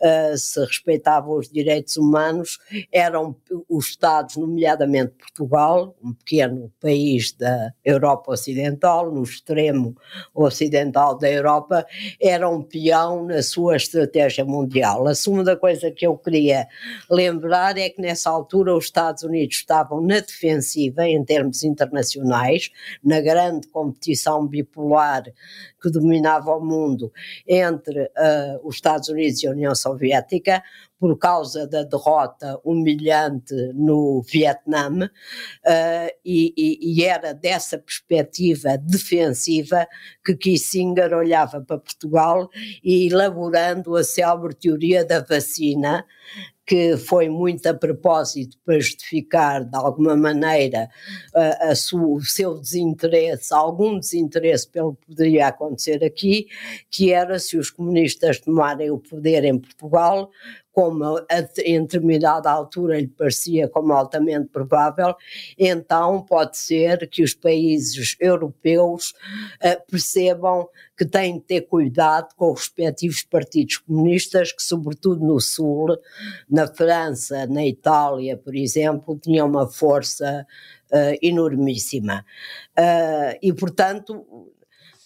uh, 0.00 0.36
se 0.36 0.60
respeitavam 0.64 1.36
os 1.38 1.48
direitos 1.48 1.96
humanos, 1.96 2.58
eram 2.92 3.36
os 3.68 3.88
Estados, 3.88 4.36
nomeadamente 4.36 5.12
Portugal, 5.18 5.96
um 6.02 6.12
pequeno 6.12 6.72
país 6.80 7.32
da 7.32 7.72
Europa 7.84 8.32
Ocidental, 8.32 9.10
no 9.10 9.22
extremo 9.22 9.96
ocidental 10.34 11.16
da 11.16 11.30
Europa, 11.30 11.86
era 12.20 12.48
um 12.48 12.62
peão 12.62 13.24
na 13.24 13.42
sua 13.42 13.76
estratégia 13.76 14.44
mundial. 14.44 15.06
A 15.06 15.14
segunda 15.14 15.56
coisa 15.56 15.90
que 15.90 16.06
eu 16.06 16.16
queria 16.16 16.66
lembrar 17.10 17.76
é 17.78 17.88
que 17.88 18.00
nessa 18.00 18.30
altura 18.30 18.76
os 18.76 18.84
Estados 18.84 19.22
Unidos 19.22 19.56
estavam 19.56 20.00
na 20.00 20.20
defensiva 20.20 21.06
em 21.06 21.24
termos 21.24 21.62
internacionais 21.62 22.37
na 23.02 23.20
grande 23.20 23.68
competição 23.68 24.46
bipolar 24.46 25.24
que 25.80 25.90
dominava 25.90 26.56
o 26.56 26.64
mundo 26.64 27.12
entre 27.46 28.02
uh, 28.02 28.60
os 28.62 28.76
Estados 28.76 29.08
Unidos 29.08 29.42
e 29.42 29.46
a 29.46 29.52
União 29.52 29.74
Soviética, 29.74 30.62
por 30.98 31.16
causa 31.16 31.66
da 31.66 31.84
derrota 31.84 32.60
humilhante 32.64 33.54
no 33.74 34.20
Vietnã, 34.22 35.06
uh, 35.06 36.10
e, 36.24 36.52
e, 36.56 37.04
era 37.04 37.32
dessa 37.32 37.78
perspectiva 37.78 38.76
defensiva 38.76 39.86
que 40.24 40.36
Kissinger 40.36 41.12
olhava 41.14 41.60
para 41.60 41.78
Portugal 41.78 42.48
e 42.82 43.06
elaborando 43.06 43.94
a 43.94 44.02
célebre 44.02 44.54
teoria 44.54 45.04
da 45.04 45.20
vacina, 45.20 46.04
que 46.68 46.98
foi 46.98 47.30
muito 47.30 47.66
a 47.66 47.72
propósito 47.72 48.58
para 48.62 48.78
justificar 48.78 49.64
de 49.64 49.74
alguma 49.74 50.14
maneira 50.14 50.90
a, 51.34 51.70
a 51.70 51.72
o 51.96 52.20
seu 52.20 52.60
desinteresse, 52.60 53.54
algum 53.54 53.98
desinteresse 53.98 54.68
pelo 54.68 54.94
que 54.94 55.06
poderia 55.06 55.48
acontecer 55.48 56.04
aqui, 56.04 56.46
que 56.90 57.10
era 57.10 57.38
se 57.38 57.56
os 57.56 57.70
comunistas 57.70 58.38
tomarem 58.38 58.90
o 58.90 58.98
poder 58.98 59.44
em 59.44 59.58
Portugal, 59.58 60.30
como 60.78 61.18
em 61.64 61.82
determinada 61.82 62.48
altura 62.48 63.00
lhe 63.00 63.08
parecia 63.08 63.66
como 63.66 63.92
altamente 63.92 64.46
provável, 64.46 65.12
então 65.58 66.22
pode 66.22 66.56
ser 66.56 67.08
que 67.08 67.20
os 67.20 67.34
países 67.34 68.14
europeus 68.20 69.12
uh, 69.56 69.90
percebam 69.90 70.68
que 70.96 71.04
têm 71.04 71.34
de 71.34 71.40
ter 71.40 71.62
cuidado 71.62 72.28
com 72.36 72.52
os 72.52 72.60
respectivos 72.60 73.24
partidos 73.24 73.78
comunistas, 73.78 74.52
que 74.52 74.62
sobretudo 74.62 75.26
no 75.26 75.40
Sul, 75.40 75.98
na 76.48 76.68
França, 76.68 77.44
na 77.48 77.66
Itália, 77.66 78.36
por 78.36 78.54
exemplo, 78.54 79.18
tinham 79.20 79.48
uma 79.48 79.68
força 79.68 80.46
uh, 80.92 81.18
enormíssima. 81.20 82.24
Uh, 82.78 83.36
e, 83.42 83.52
portanto, 83.52 84.24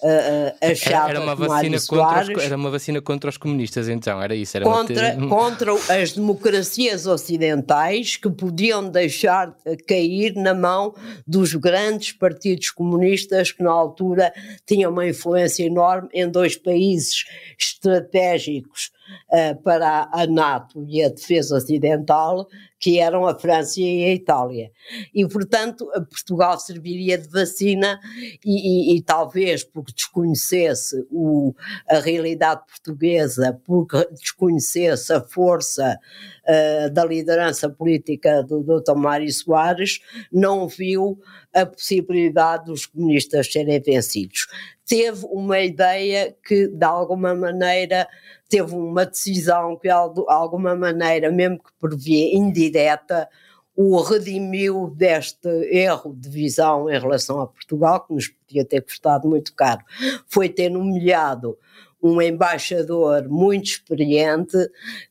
uh, 0.02 0.56
achava 0.60 1.10
era 1.10 1.20
uma 1.20 1.34
vacina 1.34 1.78
contra 1.86 2.36
os, 2.36 2.44
era 2.44 2.56
uma 2.56 2.70
vacina 2.70 3.00
contra 3.00 3.30
os 3.30 3.36
comunistas 3.36 3.88
então 3.88 4.20
era 4.20 4.34
isso 4.34 4.56
era 4.56 4.64
contra, 4.64 5.16
contra 5.28 5.72
as 6.00 6.12
democracias 6.12 7.06
ocidentais 7.06 8.16
que 8.16 8.28
podiam 8.30 8.88
deixar 8.88 9.54
cair 9.86 10.34
na 10.34 10.54
mão 10.54 10.94
dos 11.26 11.54
grandes 11.54 12.12
partidos 12.12 12.70
comunistas 12.70 13.52
que 13.52 13.62
na 13.62 13.70
altura 13.70 14.32
tinham 14.66 14.90
uma 14.90 15.06
influência 15.06 15.64
enorme 15.64 16.08
em 16.12 16.28
dois 16.28 16.56
países 16.56 17.24
estratégicos 17.58 18.90
uh, 19.30 19.60
para 19.62 20.08
a 20.12 20.26
NATO 20.26 20.84
e 20.88 21.02
a 21.02 21.08
defesa 21.08 21.56
ocidental, 21.56 22.48
que 22.82 22.98
eram 22.98 23.28
a 23.28 23.38
França 23.38 23.80
e 23.80 24.04
a 24.04 24.12
Itália. 24.12 24.72
E, 25.14 25.24
portanto, 25.28 25.88
Portugal 26.10 26.58
serviria 26.58 27.16
de 27.16 27.28
vacina 27.28 28.00
e, 28.44 28.94
e, 28.94 28.96
e 28.96 29.02
talvez 29.02 29.62
porque 29.62 29.92
desconhecesse 29.92 31.06
o, 31.08 31.54
a 31.88 32.00
realidade 32.00 32.62
portuguesa, 32.66 33.56
porque 33.64 34.04
desconhecesse 34.10 35.12
a 35.12 35.20
força 35.20 35.96
uh, 36.42 36.90
da 36.90 37.04
liderança 37.04 37.70
política 37.70 38.42
do 38.42 38.64
Dr. 38.64 38.96
Mário 38.96 39.32
Soares, 39.32 40.00
não 40.32 40.66
viu 40.66 41.20
a 41.54 41.64
possibilidade 41.64 42.64
dos 42.64 42.84
comunistas 42.84 43.52
serem 43.52 43.80
vencidos. 43.80 44.48
Teve 44.84 45.24
uma 45.26 45.60
ideia 45.60 46.34
que, 46.44 46.66
de 46.66 46.84
alguma 46.84 47.32
maneira, 47.32 48.08
teve 48.52 48.74
uma 48.74 49.06
decisão 49.06 49.78
que, 49.78 49.88
de 49.88 50.24
alguma 50.28 50.76
maneira, 50.76 51.30
mesmo 51.30 51.58
que 51.58 51.70
por 51.80 51.96
via 51.96 52.36
indireta, 52.72 53.28
o 53.74 54.00
redimiu 54.02 54.90
deste 54.90 55.48
erro 55.70 56.14
de 56.14 56.28
visão 56.28 56.90
em 56.90 56.98
relação 56.98 57.40
a 57.40 57.46
Portugal, 57.46 58.06
que 58.06 58.14
nos 58.14 58.28
podia 58.28 58.64
ter 58.64 58.82
custado 58.82 59.28
muito 59.28 59.54
caro, 59.54 59.82
foi 60.26 60.48
ter 60.48 60.68
nomeado 60.68 61.56
um 62.02 62.20
embaixador 62.20 63.28
muito 63.28 63.66
experiente, 63.66 64.56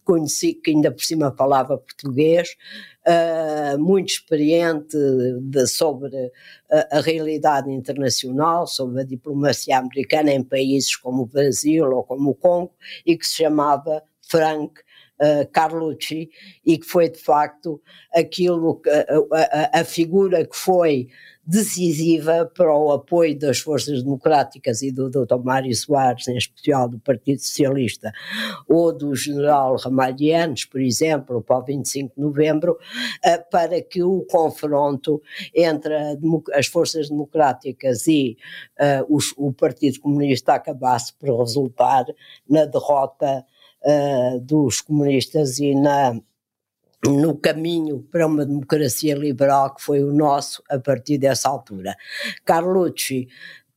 conheci, 0.03 0.53
que 0.53 0.71
ainda 0.71 0.91
por 0.91 1.01
cima 1.01 1.33
falava 1.35 1.77
português, 1.77 2.49
uh, 3.07 3.79
muito 3.79 4.09
experiente 4.09 4.97
de, 5.39 5.65
sobre 5.67 6.31
a, 6.69 6.97
a, 6.97 7.01
realidade 7.01 7.71
internacional, 7.71 8.67
sobre 8.67 9.01
a 9.01 9.05
diplomacia 9.05 9.77
americana 9.77 10.33
em 10.33 10.43
países 10.43 10.95
como 10.97 11.23
o 11.23 11.25
Brasil 11.25 11.89
ou 11.89 12.03
como 12.03 12.31
o 12.31 12.35
Congo, 12.35 12.73
e 13.05 13.17
que 13.17 13.25
se 13.25 13.37
chamava 13.37 14.03
Frank 14.21 14.81
Carlucci 15.51 16.29
e 16.65 16.77
que 16.77 16.85
foi 16.85 17.09
de 17.09 17.19
facto 17.19 17.81
aquilo 18.13 18.75
que, 18.75 18.89
a, 18.89 19.79
a, 19.81 19.83
figura 19.83 20.45
que 20.45 20.55
foi 20.55 21.09
decisiva 21.45 22.49
para 22.55 22.75
o 22.75 22.91
apoio 22.91 23.37
das 23.37 23.59
forças 23.59 24.03
democráticas 24.03 24.81
e 24.81 24.91
do 24.91 25.09
Dr. 25.09 25.37
Mário 25.43 25.75
Soares, 25.75 26.27
em 26.27 26.37
especial 26.37 26.87
do 26.87 26.99
Partido 26.99 27.39
Socialista, 27.39 28.11
ou 28.67 28.95
do 28.95 29.15
general 29.15 29.75
Ramalhianes, 29.77 30.65
por 30.65 30.79
exemplo, 30.79 31.41
para 31.41 31.57
o 31.57 31.63
25 31.63 32.15
de 32.15 32.21
novembro, 32.21 32.77
eh, 33.23 33.37
para 33.37 33.81
que 33.81 34.03
o 34.03 34.21
confronto 34.29 35.21
entre 35.53 35.93
as 36.53 36.67
forças 36.67 37.09
democráticas 37.09 38.07
e 38.07 38.37
uh, 38.79 39.15
os, 39.15 39.33
o 39.35 39.51
Partido 39.51 39.99
Comunista 39.99 40.53
acabasse 40.53 41.13
por 41.13 41.39
resultar 41.39 42.05
na 42.47 42.65
derrota 42.65 43.45
uh, 43.83 44.39
dos 44.39 44.81
comunistas 44.81 45.59
e 45.59 45.75
na 45.75 46.19
no 47.03 47.35
caminho 47.35 48.03
para 48.11 48.27
uma 48.27 48.45
democracia 48.45 49.15
liberal 49.15 49.73
que 49.73 49.81
foi 49.81 50.03
o 50.03 50.13
nosso 50.13 50.61
a 50.69 50.77
partir 50.77 51.17
dessa 51.17 51.49
altura. 51.49 51.95
Carlucci 52.45 53.27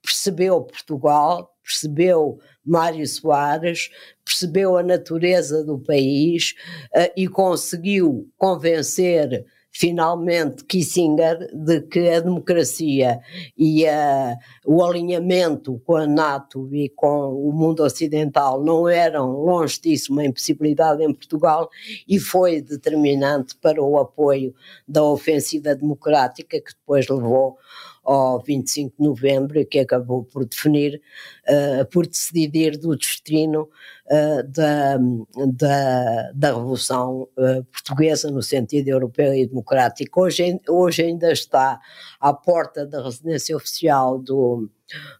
percebeu 0.02 0.60
Portugal, 0.60 1.56
percebeu 1.62 2.38
Mário 2.62 3.06
Soares, 3.06 3.88
percebeu 4.22 4.76
a 4.76 4.82
natureza 4.82 5.64
do 5.64 5.78
país 5.78 6.54
uh, 6.94 7.10
e 7.16 7.26
conseguiu 7.26 8.30
convencer 8.36 9.46
finalmente 9.76 10.64
Kissinger 10.64 11.50
de 11.52 11.80
que 11.80 12.08
a 12.08 12.20
democracia 12.20 13.20
e 13.58 13.86
a, 13.86 14.36
o 14.64 14.84
alinhamento 14.84 15.80
com 15.84 15.96
a 15.96 16.06
NATO 16.06 16.72
e 16.72 16.88
com 16.88 17.34
o 17.34 17.52
mundo 17.52 17.82
ocidental 17.82 18.62
não 18.62 18.88
eram 18.88 19.32
longe 19.32 19.80
disso 19.80 20.12
uma 20.12 20.24
impossibilidade 20.24 21.02
em 21.02 21.12
Portugal 21.12 21.68
e 22.08 22.20
foi 22.20 22.62
determinante 22.62 23.56
para 23.56 23.82
o 23.82 23.98
apoio 23.98 24.54
da 24.86 25.02
ofensiva 25.02 25.74
democrática 25.74 26.60
que 26.60 26.72
depois 26.72 27.08
levou 27.08 27.58
ao 28.04 28.40
25 28.42 28.96
de 28.98 29.08
novembro 29.08 29.64
que 29.66 29.78
acabou 29.78 30.24
por 30.24 30.44
definir, 30.44 31.00
uh, 31.48 31.84
por 31.86 32.06
decidir 32.06 32.76
do 32.76 32.94
destino 32.96 33.68
uh, 34.06 34.42
da, 34.48 34.98
da, 35.46 36.32
da 36.34 36.48
Revolução 36.48 37.28
uh, 37.36 37.64
Portuguesa 37.64 38.30
no 38.30 38.42
sentido 38.42 38.88
europeu 38.88 39.34
e 39.34 39.46
democrático. 39.46 40.22
Hoje, 40.22 40.60
hoje 40.68 41.02
ainda 41.02 41.32
está 41.32 41.80
à 42.20 42.32
porta 42.32 42.86
da 42.86 43.02
residência 43.02 43.56
oficial 43.56 44.18
do, 44.18 44.68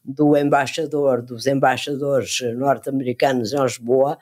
do 0.05 0.37
embaixador, 0.37 1.23
dos 1.23 1.47
embaixadores 1.47 2.41
norte-americanos 2.55 3.53
em 3.53 3.63
Lisboa, 3.63 4.19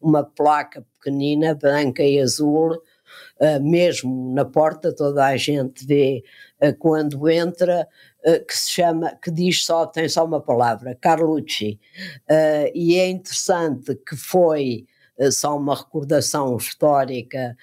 uma 0.00 0.22
placa 0.22 0.86
pequenina, 0.98 1.54
branca 1.54 2.02
e 2.02 2.20
azul, 2.20 2.80
mesmo 3.62 4.32
na 4.32 4.44
porta 4.44 4.94
toda 4.94 5.26
a 5.26 5.36
gente 5.36 5.86
vê 5.86 6.22
uh, 6.62 6.76
quando 6.78 7.28
entra 7.28 7.86
uh, 8.26 8.46
que 8.46 8.56
se 8.56 8.70
chama, 8.70 9.16
que 9.22 9.30
diz 9.30 9.64
só, 9.64 9.86
tem 9.86 10.08
só 10.08 10.24
uma 10.24 10.40
palavra, 10.40 10.96
Carlucci, 11.00 11.78
e 12.74 12.96
é 12.96 13.08
interessante 13.08 13.94
que 14.06 14.16
foi 14.16 14.86
só 15.30 15.56
uma 15.56 15.76
recordação 15.76 16.56
histórica 16.56 17.56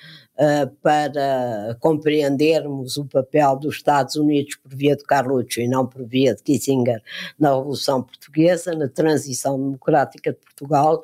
para 0.81 1.75
compreendermos 1.81 2.95
o 2.95 3.05
papel 3.05 3.57
dos 3.57 3.75
Estados 3.75 4.15
Unidos 4.15 4.55
por 4.55 4.73
via 4.73 4.95
de 4.95 5.03
Carlucci 5.03 5.63
e 5.63 5.67
não 5.67 5.85
por 5.85 6.05
via 6.05 6.33
de 6.33 6.41
Kissinger 6.41 7.03
na 7.37 7.49
Revolução 7.49 8.01
Portuguesa, 8.03 8.73
na 8.73 8.87
transição 8.87 9.57
democrática 9.59 10.31
de 10.31 10.39
Portugal 10.39 11.03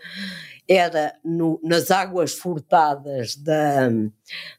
era 0.67 1.13
no, 1.23 1.59
nas 1.63 1.89
águas 1.91 2.33
furtadas 2.33 3.35
da, 3.35 3.89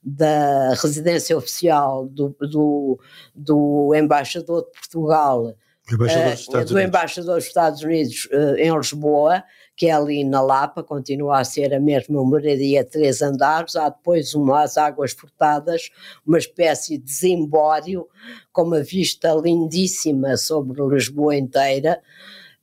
da 0.02 0.70
residência 0.70 1.36
oficial 1.36 2.06
do, 2.06 2.34
do, 2.40 2.98
do 3.34 3.94
embaixador 3.94 4.64
de 4.64 4.70
Portugal, 4.72 5.54
embaixador 5.92 6.34
dos 6.34 6.48
uh, 6.48 6.74
do 6.74 6.80
embaixador 6.80 7.36
dos 7.36 7.46
Estados 7.46 7.82
Unidos 7.82 8.28
uh, 8.32 8.56
em 8.56 8.74
Lisboa, 8.74 9.44
que 9.76 9.86
é 9.86 9.92
ali 9.92 10.24
na 10.24 10.40
Lapa, 10.40 10.82
continua 10.82 11.38
a 11.38 11.44
ser 11.44 11.72
a 11.74 11.80
mesma 11.80 12.24
moradia 12.24 12.84
três 12.84 13.22
andares, 13.22 13.76
há 13.76 13.88
depois 13.88 14.34
umas 14.34 14.76
águas 14.76 15.12
furtadas, 15.12 15.90
uma 16.26 16.38
espécie 16.38 16.98
de 16.98 17.12
zimbório, 17.12 18.06
com 18.52 18.62
uma 18.62 18.82
vista 18.82 19.32
lindíssima 19.34 20.36
sobre 20.36 20.82
Lisboa 20.82 21.36
inteira, 21.36 22.00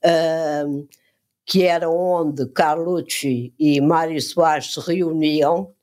uh, 0.03 0.87
que 1.45 1.63
era 1.63 1.89
onde 1.89 2.47
Carlucci 2.47 3.53
e 3.59 3.79
Mário 3.79 4.19
Soares 4.19 4.73
se 4.73 4.79
reuniam 4.79 5.73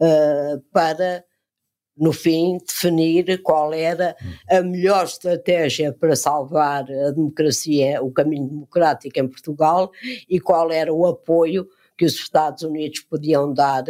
uh, 0.00 0.60
para, 0.72 1.22
no 1.96 2.12
fim, 2.12 2.58
definir 2.66 3.42
qual 3.42 3.74
era 3.74 4.16
a 4.48 4.62
melhor 4.62 5.04
estratégia 5.04 5.92
para 5.92 6.16
salvar 6.16 6.90
a 6.90 7.10
democracia, 7.10 8.02
o 8.02 8.10
caminho 8.10 8.48
democrático 8.48 9.20
em 9.20 9.28
Portugal 9.28 9.90
e 10.28 10.40
qual 10.40 10.72
era 10.72 10.92
o 10.92 11.06
apoio 11.06 11.68
que 11.96 12.06
os 12.06 12.14
Estados 12.14 12.62
Unidos 12.62 13.00
podiam 13.00 13.52
dar 13.52 13.84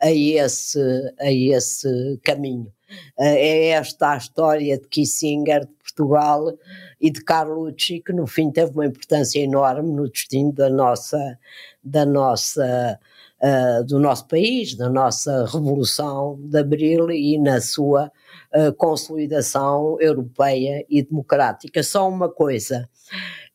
a 0.00 0.12
esse, 0.12 0.80
a 1.18 1.32
esse 1.32 2.20
caminho. 2.22 2.72
Uh, 3.18 3.24
é 3.24 3.68
esta 3.70 4.12
a 4.12 4.16
história 4.16 4.78
de 4.78 4.88
Kissinger, 4.88 5.66
de 5.66 5.74
Portugal 5.98 6.56
e 7.00 7.10
de 7.10 7.22
Carlucci, 7.22 8.00
que 8.00 8.12
no 8.12 8.26
fim 8.26 8.50
teve 8.50 8.72
uma 8.72 8.86
importância 8.86 9.40
enorme 9.40 9.90
no 9.92 10.08
destino 10.08 10.52
da 10.52 10.70
nossa, 10.70 11.38
da 11.82 12.06
nossa, 12.06 12.98
uh, 13.42 13.84
do 13.84 13.98
nosso 13.98 14.26
país, 14.28 14.74
da 14.74 14.88
nossa 14.88 15.44
Revolução 15.46 16.38
de 16.40 16.58
Abril 16.58 17.10
e 17.10 17.38
na 17.38 17.60
sua 17.60 18.12
uh, 18.54 18.72
consolidação 18.74 19.96
europeia 20.00 20.84
e 20.88 21.02
democrática. 21.02 21.82
Só 21.82 22.08
uma 22.08 22.28
coisa 22.28 22.88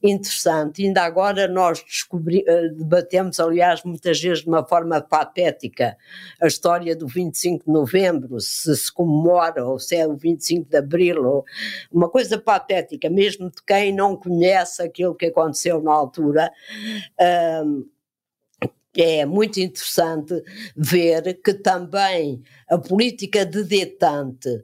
interessante. 0.03 0.85
Ainda 0.85 1.01
agora 1.03 1.47
nós 1.47 1.81
descobri, 1.83 2.43
eh, 2.45 2.69
debatemos, 2.69 3.39
aliás, 3.39 3.83
muitas 3.83 4.19
vezes 4.19 4.43
de 4.43 4.49
uma 4.49 4.65
forma 4.67 4.99
patética, 5.01 5.97
a 6.41 6.47
história 6.47 6.95
do 6.95 7.07
25 7.07 7.65
de 7.65 7.71
novembro, 7.71 8.39
se 8.41 8.75
se 8.75 8.91
comemora 8.91 9.65
ou 9.65 9.79
se 9.79 9.95
é 9.95 10.05
o 10.05 10.15
25 10.15 10.69
de 10.69 10.77
abril, 10.77 11.23
ou 11.25 11.45
uma 11.91 12.09
coisa 12.09 12.37
patética, 12.37 13.09
mesmo 13.09 13.49
de 13.49 13.63
quem 13.65 13.93
não 13.93 14.15
conhece 14.15 14.81
aquilo 14.81 15.15
que 15.15 15.27
aconteceu 15.27 15.81
na 15.81 15.93
altura. 15.93 16.51
Um, 17.65 17.87
é 18.95 19.25
muito 19.25 19.59
interessante 19.59 20.43
ver 20.77 21.41
que 21.41 21.53
também 21.55 22.43
a 22.69 22.77
política 22.77 23.43
de 23.43 23.63
detente 23.63 24.63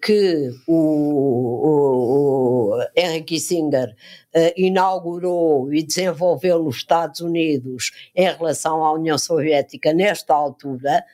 que 0.00 0.50
o, 0.66 0.74
o, 0.74 2.50
Henry 2.96 3.22
Kissinger 3.22 3.94
uh, 4.34 4.52
inaugurou 4.56 5.72
e 5.72 5.82
desenvolveu 5.82 6.62
nos 6.62 6.76
Estados 6.76 7.20
Unidos 7.20 7.92
em 8.16 8.30
relação 8.30 8.82
à 8.82 8.92
União 8.92 9.18
Soviética 9.18 9.92
nesta 9.92 10.32
altura 10.32 11.04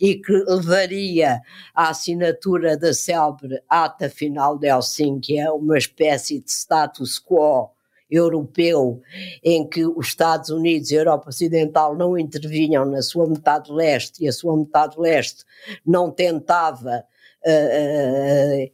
e 0.00 0.14
que 0.14 0.32
levaria 0.32 1.40
à 1.74 1.88
assinatura 1.88 2.76
da 2.76 2.94
célebre 2.94 3.60
Ata 3.68 4.08
Final 4.08 4.56
de 4.56 4.68
Helsínquia, 4.68 5.44
é 5.44 5.50
uma 5.50 5.76
espécie 5.76 6.40
de 6.40 6.50
status 6.50 7.18
quo 7.18 7.70
europeu 8.08 9.02
em 9.42 9.68
que 9.68 9.84
os 9.84 10.06
Estados 10.06 10.50
Unidos 10.50 10.92
e 10.92 10.96
a 10.96 11.00
Europa 11.00 11.30
Ocidental 11.30 11.96
não 11.96 12.16
intervinham 12.16 12.84
na 12.84 13.02
sua 13.02 13.26
metade 13.26 13.72
leste 13.72 14.22
e 14.22 14.28
a 14.28 14.32
sua 14.32 14.56
metade 14.56 14.94
leste 14.96 15.44
não 15.84 16.12
tentava 16.12 17.04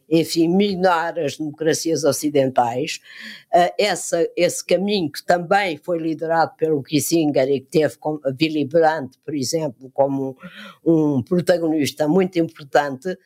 enfim, 0.09 0.47
minar 0.47 1.19
as 1.19 1.37
democracias 1.37 2.03
ocidentais. 2.03 2.99
Essa, 3.77 4.27
esse 4.35 4.65
caminho 4.65 5.11
que 5.11 5.23
também 5.23 5.77
foi 5.77 5.99
liderado 5.99 6.53
pelo 6.57 6.81
Kissinger 6.81 7.49
e 7.49 7.59
que 7.59 7.67
teve 7.67 7.97
com, 7.97 8.19
Willy 8.41 8.65
Brandt, 8.65 9.19
por 9.23 9.35
exemplo, 9.35 9.91
como 9.93 10.35
um, 10.83 11.17
um 11.17 11.23
protagonista 11.23 12.07
muito 12.07 12.39
importante, 12.39 13.17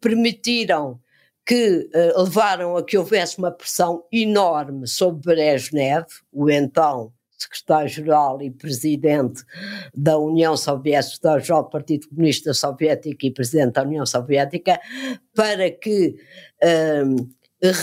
permitiram 0.00 1.00
que 1.44 1.88
levaram 2.16 2.76
a 2.76 2.84
que 2.84 2.96
houvesse 2.96 3.38
uma 3.38 3.50
pressão 3.50 4.04
enorme 4.12 4.86
sobre 4.86 5.34
Brezhnev, 5.34 6.06
o 6.32 6.48
então 6.50 7.12
secretário-geral 7.42 8.42
e 8.42 8.50
presidente 8.50 9.42
da 9.94 10.18
União 10.18 10.56
Soviética, 10.56 11.38
do 11.38 11.64
Partido 11.64 12.08
Comunista 12.08 12.54
Soviético 12.54 13.26
e 13.26 13.30
presidente 13.30 13.74
da 13.74 13.82
União 13.82 14.06
Soviética, 14.06 14.80
para 15.34 15.70
que 15.70 16.16
um, 17.04 17.28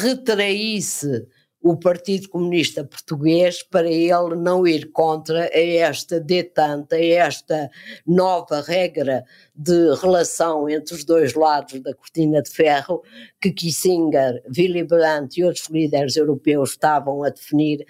retraísse 0.01 1.27
o 1.61 1.77
Partido 1.77 2.29
Comunista 2.29 2.85
Português 2.85 3.61
para 3.63 3.89
ele 3.89 4.35
não 4.35 4.65
ir 4.65 4.91
contra 4.91 5.49
esta 5.53 6.19
detente, 6.19 6.95
a 6.95 7.05
esta 7.05 7.69
nova 8.07 8.61
regra 8.61 9.25
de 9.53 9.93
relação 9.95 10.69
entre 10.69 10.95
os 10.95 11.03
dois 11.03 11.33
lados 11.33 11.81
da 11.81 11.93
cortina 11.93 12.41
de 12.41 12.49
ferro 12.49 13.03
que 13.41 13.51
Kissinger, 13.51 14.41
Willy 14.57 14.83
Brandt 14.83 15.39
e 15.39 15.43
outros 15.43 15.67
líderes 15.69 16.15
europeus 16.15 16.71
estavam 16.71 17.23
a 17.23 17.29
definir 17.29 17.85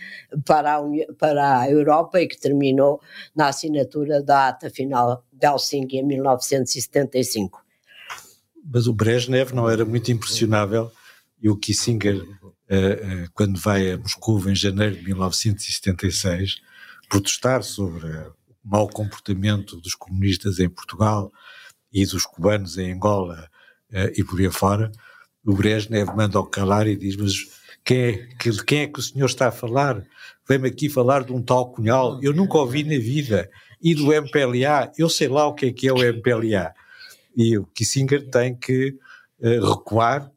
para 0.45 0.77
a, 0.77 0.81
para 1.17 1.59
a 1.59 1.69
Europa 1.69 2.19
e 2.19 2.27
que 2.27 2.39
terminou 2.39 2.99
na 3.35 3.49
assinatura 3.49 4.23
da 4.23 4.47
ata 4.47 4.69
final 4.71 5.23
de 5.31 5.45
Helsinki 5.45 5.97
em 5.97 6.03
1975. 6.05 7.63
Mas 8.71 8.87
o 8.87 8.93
Brezhnev 8.93 9.53
não 9.53 9.69
era 9.69 9.85
muito 9.85 10.11
impressionável 10.11 10.91
e 11.41 11.49
o 11.49 11.55
Kissinger 11.55 12.21
quando 13.33 13.59
vai 13.59 13.91
a 13.91 13.97
Moscou 13.97 14.47
em 14.49 14.55
janeiro 14.55 14.95
de 14.95 15.03
1976, 15.03 16.61
protestar 17.09 17.63
sobre 17.63 18.05
o 18.05 18.33
mau 18.63 18.87
comportamento 18.87 19.77
dos 19.77 19.95
comunistas 19.95 20.59
em 20.59 20.69
Portugal 20.69 21.31
e 21.91 22.05
dos 22.05 22.25
cubanos 22.25 22.77
em 22.77 22.93
Angola 22.93 23.49
uh, 23.91 24.11
e 24.15 24.23
por 24.23 24.39
aí 24.39 24.51
fora, 24.51 24.91
o 25.43 25.53
Brezhnev 25.53 26.15
manda-o 26.15 26.45
calar 26.45 26.87
e 26.87 26.95
diz, 26.95 27.15
mas 27.15 27.33
quem 27.83 27.97
é, 27.97 28.13
que, 28.35 28.63
quem 28.63 28.81
é 28.81 28.87
que 28.87 28.99
o 28.99 29.03
senhor 29.03 29.25
está 29.25 29.47
a 29.47 29.51
falar? 29.51 30.05
Vem-me 30.47 30.67
aqui 30.67 30.89
falar 30.89 31.23
de 31.23 31.33
um 31.33 31.41
tal 31.41 31.71
Cunhal, 31.71 32.19
eu 32.21 32.33
nunca 32.33 32.57
ouvi 32.57 32.83
na 32.83 33.01
vida, 33.01 33.49
e 33.81 33.95
do 33.95 34.13
MPLA, 34.13 34.91
eu 34.97 35.09
sei 35.09 35.27
lá 35.27 35.47
o 35.47 35.53
que 35.53 35.67
é 35.67 35.71
que 35.71 35.87
é 35.87 35.93
o 35.93 36.03
MPLA. 36.03 36.73
E 37.35 37.57
o 37.57 37.65
Kissinger 37.67 38.29
tem 38.29 38.55
que 38.55 38.97
uh, 39.39 39.73
recuar 39.73 40.25
eh, 40.25 40.31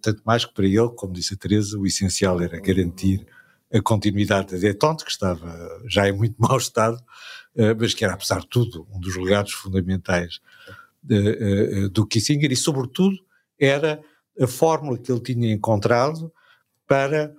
tanto 0.00 0.22
mais 0.24 0.44
que 0.44 0.54
para 0.54 0.66
ele, 0.66 0.88
como 0.96 1.12
disse 1.12 1.34
a 1.34 1.36
Teresa, 1.36 1.78
o 1.78 1.86
essencial 1.86 2.40
era 2.40 2.60
garantir 2.60 3.26
a 3.72 3.80
continuidade 3.80 4.52
da 4.52 4.58
detente, 4.58 5.04
que 5.04 5.10
estava 5.10 5.82
já 5.88 6.08
em 6.08 6.12
muito 6.12 6.36
mau 6.38 6.56
estado, 6.56 6.96
eh, 7.56 7.74
mas 7.74 7.92
que 7.92 8.04
era, 8.04 8.14
apesar 8.14 8.40
de 8.40 8.48
tudo, 8.48 8.86
um 8.92 9.00
dos 9.00 9.16
legados 9.16 9.52
fundamentais 9.52 10.40
eh, 11.10 11.88
do 11.90 12.06
Kissinger 12.06 12.52
e, 12.52 12.56
sobretudo, 12.56 13.16
era 13.58 14.00
a 14.40 14.46
fórmula 14.46 14.98
que 14.98 15.10
ele 15.10 15.20
tinha 15.20 15.52
encontrado 15.52 16.32
para 16.86 17.34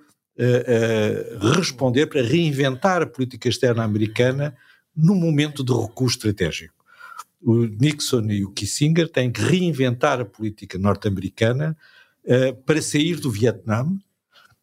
responder, 1.55 2.07
para 2.07 2.21
reinventar 2.21 3.01
a 3.01 3.07
política 3.07 3.47
externa 3.47 3.85
americana 3.85 4.53
num 4.93 5.15
momento 5.15 5.63
de 5.63 5.71
recuo 5.71 6.07
estratégico. 6.07 6.73
O 7.41 7.65
Nixon 7.65 8.29
e 8.31 8.43
o 8.43 8.51
Kissinger 8.51 9.07
têm 9.07 9.31
que 9.31 9.39
reinventar 9.39 10.19
a 10.19 10.25
política 10.25 10.77
norte-americana 10.77 11.77
uh, 12.25 12.55
para 12.63 12.81
sair 12.81 13.19
do 13.19 13.29
Vietnã, 13.29 13.87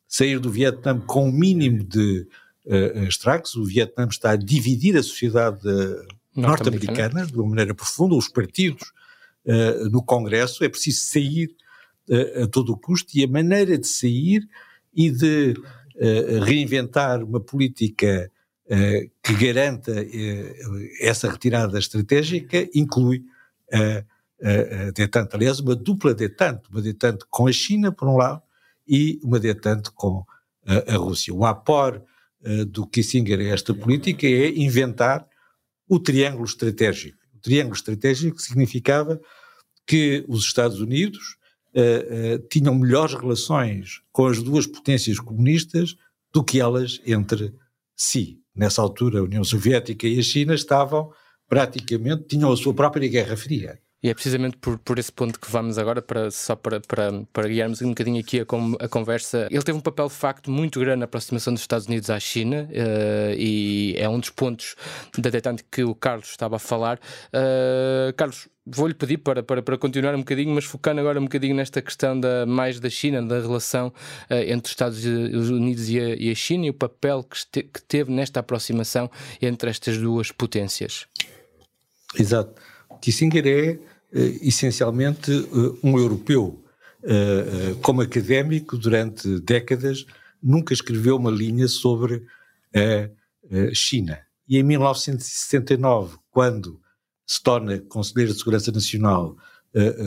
sair 0.06 0.38
do 0.38 0.50
Vietnã 0.50 1.00
com 1.00 1.24
o 1.24 1.28
um 1.28 1.32
mínimo 1.32 1.82
de 1.84 2.26
uh, 2.66 3.04
estragos. 3.04 3.54
O 3.54 3.64
Vietnã 3.64 4.06
está 4.10 4.30
a 4.30 4.36
dividir 4.36 4.96
a 4.96 5.02
sociedade 5.02 5.62
norte-americana. 6.34 7.26
de 7.26 7.34
uma 7.34 7.48
maneira 7.48 7.74
profunda, 7.74 8.14
os 8.14 8.28
partidos 8.28 8.92
uh, 9.46 9.88
no 9.90 10.02
Congresso, 10.02 10.64
é 10.64 10.68
preciso 10.68 11.04
sair 11.04 11.54
a 12.42 12.48
todo 12.48 12.72
o 12.72 12.76
custo. 12.76 13.16
E 13.16 13.24
a 13.24 13.28
maneira 13.28 13.78
de 13.78 13.86
sair 13.86 14.46
e 14.92 15.08
de 15.08 15.54
reinventar 16.44 17.22
uma 17.22 17.40
política 17.40 18.28
que 19.22 19.34
garanta 19.34 19.92
essa 21.00 21.30
retirada 21.30 21.78
estratégica 21.78 22.68
inclui 22.74 23.24
a 23.72 24.04
detente, 24.94 25.34
aliás, 25.34 25.60
uma 25.60 25.74
dupla 25.74 26.14
detente, 26.14 26.62
uma 26.70 26.82
detente 26.82 27.24
com 27.30 27.46
a 27.46 27.52
China, 27.52 27.92
por 27.92 28.08
um 28.08 28.16
lado, 28.16 28.42
e 28.86 29.20
uma 29.22 29.38
detente 29.38 29.90
com 29.92 30.24
a, 30.66 30.94
a 30.94 30.96
Rússia. 30.96 31.32
O 31.32 31.44
apor 31.44 32.02
uh, 32.44 32.64
do 32.66 32.86
Kissinger 32.86 33.38
a 33.40 33.54
esta 33.54 33.72
política 33.72 34.26
é 34.26 34.48
inventar 34.50 35.26
o 35.88 35.98
triângulo 35.98 36.44
estratégico. 36.44 37.18
O 37.34 37.38
triângulo 37.38 37.76
estratégico 37.76 38.40
significava 38.40 39.20
que 39.86 40.24
os 40.28 40.44
Estados 40.44 40.80
Unidos 40.80 41.36
tinham 42.50 42.74
melhores 42.74 43.14
relações 43.14 44.02
com 44.12 44.26
as 44.26 44.42
duas 44.42 44.66
potências 44.66 45.18
comunistas 45.18 45.96
do 46.32 46.44
que 46.44 46.60
elas 46.60 47.00
entre 47.06 47.54
si. 47.96 48.40
Nessa 48.54 48.82
altura, 48.82 49.20
a 49.20 49.22
União 49.22 49.42
Soviética 49.42 50.06
e 50.06 50.18
a 50.18 50.22
China 50.22 50.54
estavam 50.54 51.12
praticamente, 51.48 52.24
tinham 52.24 52.52
a 52.52 52.56
sua 52.56 52.74
própria 52.74 53.08
Guerra 53.08 53.36
Fria. 53.36 53.78
E 54.02 54.10
é 54.10 54.14
precisamente 54.14 54.56
por, 54.56 54.78
por 54.78 54.98
esse 54.98 55.12
ponto 55.12 55.38
que 55.38 55.48
vamos 55.48 55.78
agora, 55.78 56.02
para, 56.02 56.28
só 56.30 56.56
para, 56.56 56.80
para, 56.80 57.22
para 57.32 57.48
guiarmos 57.48 57.80
um 57.82 57.90
bocadinho 57.90 58.18
aqui 58.18 58.40
a, 58.40 58.84
a 58.84 58.88
conversa. 58.88 59.46
Ele 59.48 59.62
teve 59.62 59.78
um 59.78 59.80
papel 59.80 60.08
de 60.08 60.14
facto 60.14 60.50
muito 60.50 60.80
grande 60.80 60.98
na 60.98 61.04
aproximação 61.04 61.52
dos 61.52 61.62
Estados 61.62 61.86
Unidos 61.86 62.10
à 62.10 62.18
China 62.18 62.68
uh, 62.68 63.34
e 63.38 63.94
é 63.96 64.08
um 64.08 64.18
dos 64.18 64.30
pontos 64.30 64.74
da 65.16 65.30
detente 65.30 65.64
que 65.70 65.84
o 65.84 65.94
Carlos 65.94 66.30
estava 66.30 66.56
a 66.56 66.58
falar. 66.58 66.98
Uh, 67.28 68.12
Carlos, 68.16 68.48
vou-lhe 68.66 68.94
pedir 68.94 69.18
para, 69.18 69.40
para, 69.40 69.62
para 69.62 69.78
continuar 69.78 70.16
um 70.16 70.18
bocadinho, 70.18 70.52
mas 70.52 70.64
focando 70.64 71.00
agora 71.00 71.20
um 71.20 71.24
bocadinho 71.24 71.54
nesta 71.54 71.80
questão 71.80 72.18
da, 72.18 72.44
mais 72.44 72.80
da 72.80 72.90
China, 72.90 73.22
da 73.22 73.40
relação 73.40 73.88
uh, 73.88 74.34
entre 74.34 74.66
os 74.66 74.70
Estados 74.70 75.04
Unidos 75.04 75.88
e 75.88 76.00
a, 76.00 76.14
e 76.16 76.28
a, 76.28 76.34
China 76.34 76.66
e 76.66 76.70
o 76.70 76.74
papel 76.74 77.22
que, 77.22 77.36
este, 77.36 77.62
que 77.62 77.80
teve 77.82 78.10
nesta 78.10 78.40
aproximação 78.40 79.08
entre 79.40 79.70
estas 79.70 79.96
duas 79.96 80.32
potências. 80.32 81.06
Exato. 82.18 82.60
Kissinger 83.00 83.46
é 83.46 83.91
essencialmente 84.12 85.30
eh, 85.32 85.78
um 85.82 85.98
europeu. 85.98 86.62
Eh, 87.04 87.74
como 87.82 88.00
académico, 88.00 88.76
durante 88.76 89.40
décadas, 89.40 90.06
nunca 90.42 90.72
escreveu 90.72 91.16
uma 91.16 91.30
linha 91.30 91.66
sobre 91.66 92.24
a 92.74 93.74
China. 93.74 94.18
E 94.48 94.56
em 94.56 94.62
1969, 94.62 96.16
quando 96.30 96.80
se 97.26 97.42
torna 97.42 97.78
Conselheiro 97.80 98.32
de 98.32 98.38
Segurança 98.38 98.72
Nacional 98.72 99.36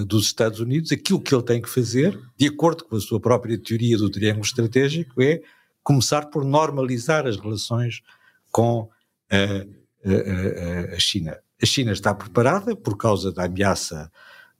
dos 0.08 0.26
Estados 0.26 0.60
Unidos, 0.60 0.92
aquilo 0.92 1.22
que 1.22 1.34
ele 1.34 1.44
tem 1.44 1.62
que 1.62 1.70
fazer, 1.70 2.20
de 2.36 2.48
acordo 2.48 2.86
com 2.86 2.96
a 2.96 3.00
sua 3.00 3.20
própria 3.20 3.58
teoria 3.58 3.98
do 3.98 4.10
triângulo 4.10 4.46
estratégico, 4.46 5.22
é 5.22 5.42
começar 5.84 6.26
por 6.28 6.44
normalizar 6.44 7.28
as 7.28 7.38
relações 7.38 8.02
com 8.52 8.90
a, 9.30 10.92
a, 10.92 10.96
a 10.96 11.00
China 11.00 11.38
a 11.66 11.68
China 11.68 11.92
está 11.92 12.14
preparada 12.14 12.76
por 12.76 12.96
causa 12.96 13.32
da 13.32 13.46
ameaça 13.46 14.12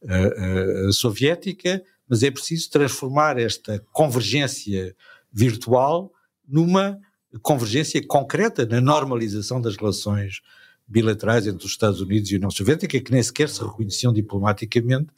uh, 0.02 0.88
uh, 0.88 0.94
soviética, 0.94 1.84
mas 2.10 2.24
é 2.24 2.32
preciso 2.32 2.72
transformar 2.72 3.38
esta 3.38 3.78
convergência 3.94 4.96
virtual 5.32 6.12
numa 6.48 7.00
convergência 7.42 8.02
concreta 8.06 8.66
na 8.66 8.80
normalização 8.82 9.62
das 9.62 9.76
relações 9.76 10.42
bilaterais 10.88 11.46
entre 11.46 11.66
os 11.66 11.72
Estados 11.72 12.02
Unidos 12.02 12.32
e 12.32 12.36
a 12.36 12.38
União 12.38 12.50
Soviética, 12.50 13.00
que 13.00 13.12
nem 13.12 13.22
sequer 13.22 13.50
se 13.50 13.62
reconheciam 13.62 14.12
diplomaticamente 14.12 15.10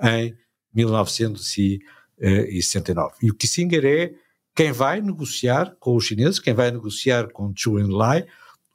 em 0.00 0.36
1969. 0.72 3.14
E 3.22 3.30
o 3.30 3.34
Kissinger 3.34 3.84
é 3.84 4.12
quem 4.54 4.70
vai 4.70 5.00
negociar 5.00 5.74
com 5.80 5.96
os 5.96 6.04
chineses, 6.04 6.38
quem 6.38 6.54
vai 6.54 6.70
negociar 6.70 7.32
com 7.32 7.52
Zhou 7.56 7.80
Enlai, 7.80 8.24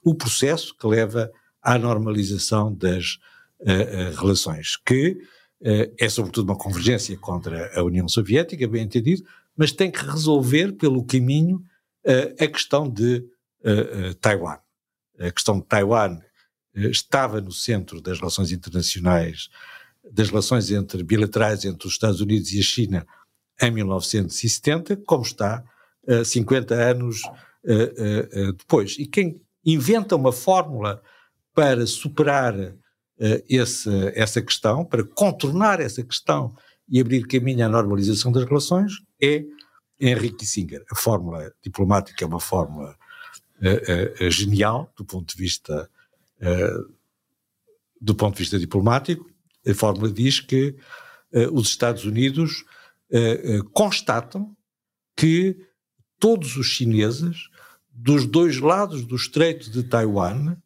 o 0.02 0.14
processo 0.14 0.76
que 0.76 0.86
leva 0.86 1.32
à 1.62 1.78
normalização 1.78 2.74
das 2.74 3.18
uh, 3.60 4.12
uh, 4.12 4.20
relações, 4.20 4.76
que 4.76 5.20
uh, 5.60 5.94
é 5.98 6.08
sobretudo 6.08 6.50
uma 6.50 6.58
convergência 6.58 7.16
contra 7.18 7.78
a 7.78 7.82
União 7.82 8.08
Soviética, 8.08 8.66
bem 8.68 8.84
entendido, 8.84 9.24
mas 9.56 9.72
tem 9.72 9.90
que 9.90 10.04
resolver 10.04 10.72
pelo 10.72 11.04
caminho 11.04 11.62
a 12.40 12.46
questão 12.46 12.88
de 12.88 13.22
Taiwan. 14.20 14.58
A 15.18 15.30
questão 15.32 15.58
de 15.58 15.66
Taiwan 15.66 16.20
estava 16.74 17.40
no 17.40 17.50
centro 17.50 18.00
das 18.00 18.18
relações 18.18 18.52
internacionais, 18.52 19.50
das 20.10 20.28
relações 20.28 20.70
entre 20.70 21.02
bilaterais 21.02 21.64
entre 21.64 21.86
os 21.88 21.94
Estados 21.94 22.20
Unidos 22.20 22.52
e 22.52 22.60
a 22.60 22.62
China 22.62 23.06
em 23.60 23.70
1970, 23.72 24.96
como 24.98 25.24
está 25.24 25.64
50 26.24 26.74
anos 26.74 27.20
depois. 28.56 28.96
E 28.96 29.04
quem 29.04 29.42
inventa 29.66 30.14
uma 30.14 30.32
fórmula 30.32 31.02
para 31.58 31.88
superar 31.88 32.56
uh, 32.56 32.76
esse, 33.48 33.90
essa 34.14 34.40
questão, 34.40 34.84
para 34.84 35.02
contornar 35.02 35.80
essa 35.80 36.04
questão 36.04 36.54
e 36.88 37.00
abrir 37.00 37.26
caminho 37.26 37.66
à 37.66 37.68
normalização 37.68 38.30
das 38.30 38.44
relações, 38.44 38.92
é 39.20 39.44
Henry 39.98 40.30
Kissinger. 40.30 40.84
A 40.88 40.94
fórmula 40.94 41.52
diplomática 41.60 42.24
é 42.24 42.28
uma 42.28 42.38
fórmula 42.38 42.96
uh, 43.60 44.24
uh, 44.24 44.30
genial 44.30 44.92
do 44.96 45.04
ponto 45.04 45.34
de 45.34 45.42
vista 45.42 45.90
do 48.00 48.14
ponto 48.14 48.34
de 48.34 48.42
vista 48.44 48.56
diplomático. 48.60 49.28
A 49.66 49.74
fórmula 49.74 50.12
diz 50.12 50.38
que 50.38 50.76
os 51.52 51.70
Estados 51.70 52.04
Unidos 52.04 52.64
constatam 53.72 54.56
que 55.16 55.56
todos 56.20 56.56
os 56.56 56.68
chineses 56.68 57.48
dos 57.90 58.24
dois 58.24 58.60
lados 58.60 59.04
do 59.04 59.16
Estreito 59.16 59.68
de 59.68 59.82
Taiwan 59.82 60.56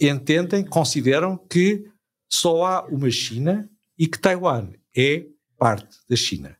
entendem, 0.00 0.64
consideram 0.64 1.36
que 1.36 1.84
só 2.28 2.64
há 2.64 2.86
uma 2.86 3.10
China 3.10 3.68
e 3.98 4.06
que 4.06 4.18
Taiwan 4.18 4.70
é 4.96 5.26
parte 5.58 5.96
da 6.08 6.16
China. 6.16 6.56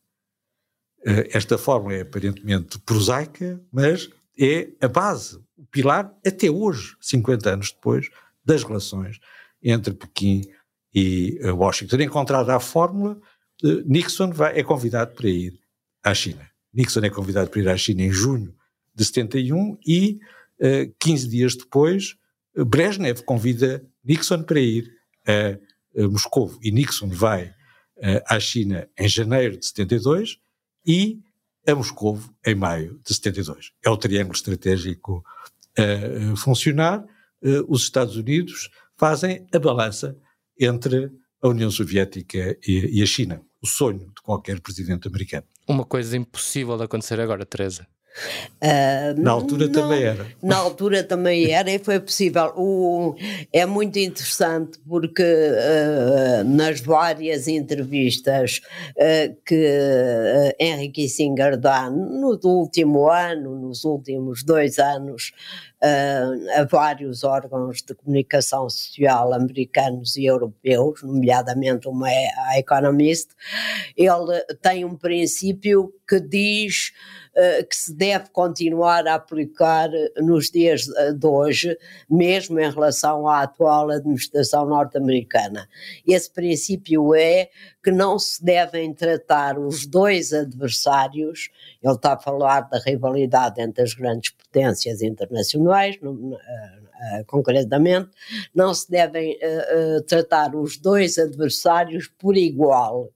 esta 1.33 1.57
fórmula 1.57 1.94
é 1.94 2.03
aparentemente 2.03 2.79
prosaica, 2.81 3.61
mas 3.73 4.11
é 4.38 4.70
a 4.81 4.88
base, 4.88 5.42
o 5.57 5.64
pilar, 5.66 6.14
até 6.27 6.51
hoje, 6.51 6.96
50 7.01 7.51
anos 7.51 7.73
depois, 7.73 8.09
das 8.44 8.62
relações 8.62 9.18
entre 9.62 9.94
Pequim 9.94 10.42
e 10.94 11.38
Washington. 11.44 11.96
Encontrada 11.96 12.55
a 12.55 12.61
fórmula, 12.61 13.20
Nixon 13.85 14.31
vai, 14.33 14.59
é 14.59 14.62
convidado 14.62 15.14
para 15.14 15.29
ir 15.29 15.59
à 16.03 16.14
China. 16.14 16.49
Nixon 16.73 17.01
é 17.01 17.11
convidado 17.11 17.51
para 17.51 17.61
ir 17.61 17.68
à 17.68 17.77
China 17.77 18.03
em 18.03 18.11
junho 18.11 18.55
de 18.94 19.05
71 19.05 19.79
e, 19.87 20.20
uh, 20.61 20.94
15 20.99 21.29
dias 21.29 21.57
depois, 21.57 22.16
Brezhnev 22.54 23.22
convida 23.22 23.84
Nixon 24.04 24.42
para 24.42 24.60
ir 24.60 24.90
a, 25.26 25.58
Moscou. 26.08 26.56
E 26.62 26.70
Nixon 26.70 27.08
vai 27.08 27.46
uh, 27.46 28.22
à 28.26 28.38
China 28.38 28.88
em 28.98 29.08
janeiro 29.08 29.58
de 29.58 29.66
72 29.66 30.38
e 30.86 31.20
a 31.66 31.74
Moscou 31.74 32.18
em 32.46 32.54
maio 32.54 33.00
de 33.04 33.14
72. 33.14 33.72
É 33.84 33.90
o 33.90 33.96
triângulo 33.96 34.34
estratégico 34.34 35.24
a 35.76 36.36
funcionar. 36.36 37.04
Uh, 37.42 37.64
os 37.68 37.82
Estados 37.82 38.16
Unidos 38.16 38.70
fazem 38.96 39.46
a 39.52 39.58
balança 39.58 40.16
entre 40.58 41.10
a 41.42 41.48
União 41.48 41.70
Soviética 41.70 42.56
e, 42.66 42.98
e 42.98 43.02
a 43.02 43.06
China 43.06 43.42
o 43.62 43.66
sonho 43.66 44.06
de 44.14 44.22
qualquer 44.22 44.60
presidente 44.60 45.06
americano. 45.06 45.46
Uma 45.68 45.84
coisa 45.84 46.16
impossível 46.16 46.76
de 46.76 46.84
acontecer 46.84 47.20
agora, 47.20 47.44
Teresa. 47.44 47.86
Uh, 48.62 49.18
na 49.18 49.31
altura 49.31 49.66
não, 49.66 49.73
também 49.73 50.03
era. 50.03 50.27
Na 50.42 50.57
altura 50.57 51.05
também 51.05 51.51
era 51.51 51.70
e 51.70 51.79
foi 51.79 51.99
possível. 51.99 52.53
O, 52.57 53.14
é 53.53 53.64
muito 53.64 53.99
interessante 53.99 54.79
porque 54.87 55.23
uh, 55.23 56.44
nas 56.44 56.81
várias 56.81 57.49
entrevistas 57.49 58.61
uh, 58.96 59.37
que 59.46 60.55
Henry 60.59 60.90
Kissinger 60.90 61.57
dá 61.57 61.88
no 61.88 62.38
último 62.44 63.09
ano, 63.09 63.57
nos 63.57 63.85
últimos 63.85 64.42
dois 64.42 64.79
anos, 64.79 65.33
a 66.55 66.64
vários 66.64 67.25
órgãos 67.25 67.81
de 67.81 67.94
comunicação 67.94 68.68
social 68.68 69.33
americanos 69.33 70.14
e 70.16 70.27
europeus, 70.27 71.03
nomeadamente 71.03 71.88
uma 71.88 72.12
é 72.12 72.29
a 72.37 72.59
Economist, 72.59 73.31
ele 73.96 74.44
tem 74.61 74.85
um 74.85 74.94
princípio 74.94 75.90
que 76.07 76.20
diz 76.20 76.92
uh, 77.29 77.29
que 77.68 77.76
se 77.76 77.94
deve 77.94 78.29
continuar 78.31 79.07
a 79.07 79.14
aplicar 79.14 79.88
nos 80.18 80.50
dias 80.50 80.83
de 80.85 81.26
hoje, 81.26 81.79
mesmo 82.09 82.61
em 82.61 82.70
relação 82.70 83.26
à 83.26 83.42
atual 83.42 83.90
administração 83.90 84.66
norte-americana. 84.66 85.68
Esse 86.07 86.31
princípio 86.31 87.14
é 87.14 87.48
que 87.83 87.90
não 87.90 88.18
se 88.18 88.44
devem 88.44 88.92
tratar 88.92 89.59
os 89.59 89.87
dois 89.87 90.33
adversários, 90.33 91.48
ele 91.83 91.94
está 91.94 92.12
a 92.12 92.18
falar 92.18 92.62
da 92.62 92.79
rivalidade 92.79 93.61
entre 93.61 93.83
as 93.83 93.94
grandes 93.94 94.31
potências 94.31 95.00
internacionais, 95.03 95.98
concretamente, 97.26 98.11
não 98.55 98.74
se 98.74 98.90
devem 98.90 99.38
tratar 100.07 100.55
os 100.55 100.76
dois 100.76 101.18
adversários 101.18 102.07
por 102.18 102.37
igual 102.37 103.11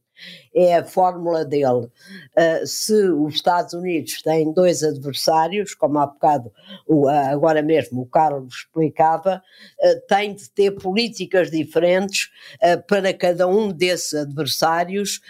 é 0.54 0.76
a 0.76 0.84
fórmula 0.84 1.44
dele. 1.44 1.64
Uh, 1.66 2.66
se 2.66 2.94
os 2.94 3.34
Estados 3.34 3.74
Unidos 3.74 4.22
têm 4.22 4.52
dois 4.52 4.84
adversários, 4.84 5.74
como 5.74 5.98
há 5.98 6.06
bocado, 6.06 6.52
o, 6.86 7.06
uh, 7.06 7.08
agora 7.08 7.60
mesmo 7.60 8.02
o 8.02 8.06
Carlos 8.06 8.54
explicava, 8.54 9.42
uh, 9.80 10.06
tem 10.06 10.34
de 10.34 10.48
ter 10.50 10.70
políticas 10.70 11.50
diferentes 11.50 12.30
para 12.86 13.12
cada 13.12 13.48
um 13.48 13.72
desses 13.72 14.14
adversários, 14.14 15.20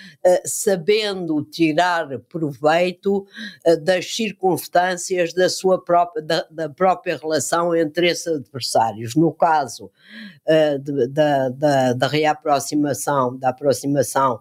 sabendo 0.45 1.43
tirar 1.45 2.19
proveito 2.29 3.27
das 3.83 4.15
circunstâncias 4.15 5.33
da 5.33 5.49
sua 5.49 5.83
própria, 5.83 6.23
da, 6.23 6.47
da, 6.51 6.69
própria 6.69 7.17
relação 7.17 7.75
entre 7.75 8.09
esses 8.09 8.27
adversários. 8.27 9.15
No 9.15 9.33
caso 9.33 9.91
de, 10.81 11.09
da, 11.09 11.49
da, 11.49 11.93
da 11.93 12.07
reaproximação, 12.09 13.37
da 13.37 13.51
aproximação 13.51 14.41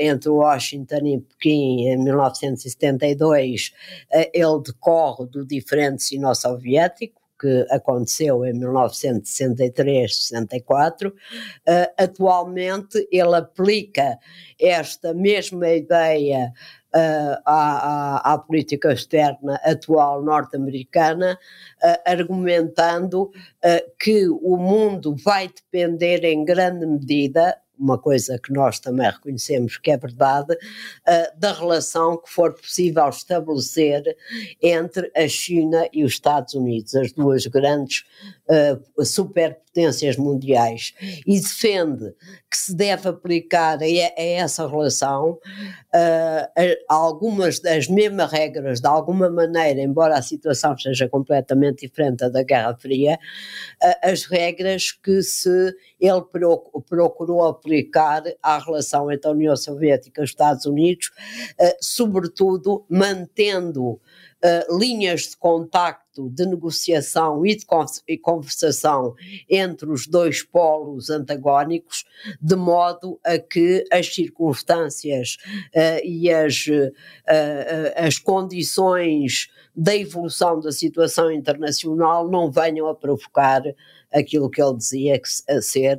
entre 0.00 0.30
Washington 0.30 1.06
e 1.06 1.20
Pequim 1.20 1.88
em 1.88 1.96
1972, 1.96 3.72
eh, 4.12 4.30
ele 4.32 4.62
decorre 4.62 5.26
do 5.26 5.44
diferente 5.44 6.02
sino-soviético, 6.02 7.24
que 7.44 7.66
aconteceu 7.70 8.44
em 8.44 8.52
1963-64. 8.54 11.08
Uh, 11.08 11.14
atualmente, 11.98 13.08
ele 13.10 13.34
aplica 13.36 14.18
esta 14.58 15.12
mesma 15.12 15.68
ideia 15.68 16.54
uh, 16.94 17.36
à, 17.44 18.30
à, 18.30 18.32
à, 18.32 18.38
política 18.38 18.90
externa 18.92 19.60
atual 19.62 20.22
norte-americana, 20.22 21.38
uh, 21.82 21.98
argumentando 22.06 23.30
que 23.98 24.26
o 24.28 24.56
mundo 24.56 25.14
vai 25.16 25.48
depender 25.48 26.24
em 26.24 26.44
grande 26.44 26.86
medida 26.86 27.58
uma 27.78 27.98
coisa 27.98 28.38
que 28.38 28.52
nós 28.52 28.78
também 28.78 29.10
reconhecemos 29.10 29.76
que 29.76 29.90
é 29.90 29.96
verdade, 29.96 30.54
uh, 30.54 31.38
da 31.38 31.52
relação 31.52 32.16
que 32.16 32.30
for 32.30 32.54
possível 32.54 33.08
estabelecer 33.08 34.16
entre 34.62 35.10
a 35.14 35.26
China 35.28 35.86
e 35.92 36.04
os 36.04 36.12
Estados 36.12 36.54
Unidos, 36.54 36.94
as 36.94 37.12
duas 37.12 37.46
grandes 37.46 38.04
uh, 38.48 39.04
superpotências 39.04 40.16
mundiais, 40.16 40.94
e 41.26 41.40
defende 41.40 42.14
que 42.50 42.56
se 42.56 42.74
deve 42.74 43.08
aplicar 43.08 43.78
a, 43.82 43.84
a 43.84 44.22
essa 44.22 44.68
relação 44.68 45.32
uh, 45.32 46.74
algumas 46.88 47.58
das 47.58 47.88
mesmas 47.88 48.30
regras, 48.30 48.80
de 48.80 48.86
alguma 48.86 49.28
maneira, 49.28 49.80
embora 49.80 50.16
a 50.16 50.22
situação 50.22 50.78
seja 50.78 51.08
completamente 51.08 51.86
diferente 51.86 52.28
da 52.28 52.42
Guerra 52.42 52.76
Fria, 52.76 53.18
as 54.02 54.24
regras 54.24 54.92
que 54.92 55.22
se 55.22 55.74
ele 56.00 56.22
procurou 56.88 57.44
aplicar 57.44 57.73
à 58.42 58.58
relação 58.58 59.10
entre 59.10 59.28
a 59.28 59.32
União 59.32 59.56
Soviética 59.56 60.20
e 60.20 60.24
os 60.24 60.30
Estados 60.30 60.66
Unidos, 60.66 61.08
uh, 61.60 61.76
sobretudo 61.80 62.84
mantendo 62.88 64.00
Uh, 64.44 64.78
linhas 64.78 65.22
de 65.22 65.38
contacto, 65.38 66.28
de 66.28 66.44
negociação 66.44 67.46
e 67.46 67.56
de 67.56 67.64
conversação 68.20 69.14
entre 69.48 69.90
os 69.90 70.06
dois 70.06 70.42
polos 70.42 71.08
antagónicos, 71.08 72.04
de 72.42 72.54
modo 72.54 73.18
a 73.24 73.38
que 73.38 73.86
as 73.90 74.14
circunstâncias 74.14 75.38
uh, 75.74 76.04
e 76.04 76.30
as, 76.30 76.66
as 77.96 78.18
condições 78.18 79.48
da 79.74 79.96
evolução 79.96 80.60
da 80.60 80.70
situação 80.70 81.32
internacional 81.32 82.28
não 82.28 82.50
venham 82.50 82.86
a 82.86 82.94
provocar 82.94 83.62
aquilo 84.14 84.48
que 84.48 84.62
ele 84.62 84.76
dizia 84.76 85.18
que 85.18 85.28
ser 85.60 85.98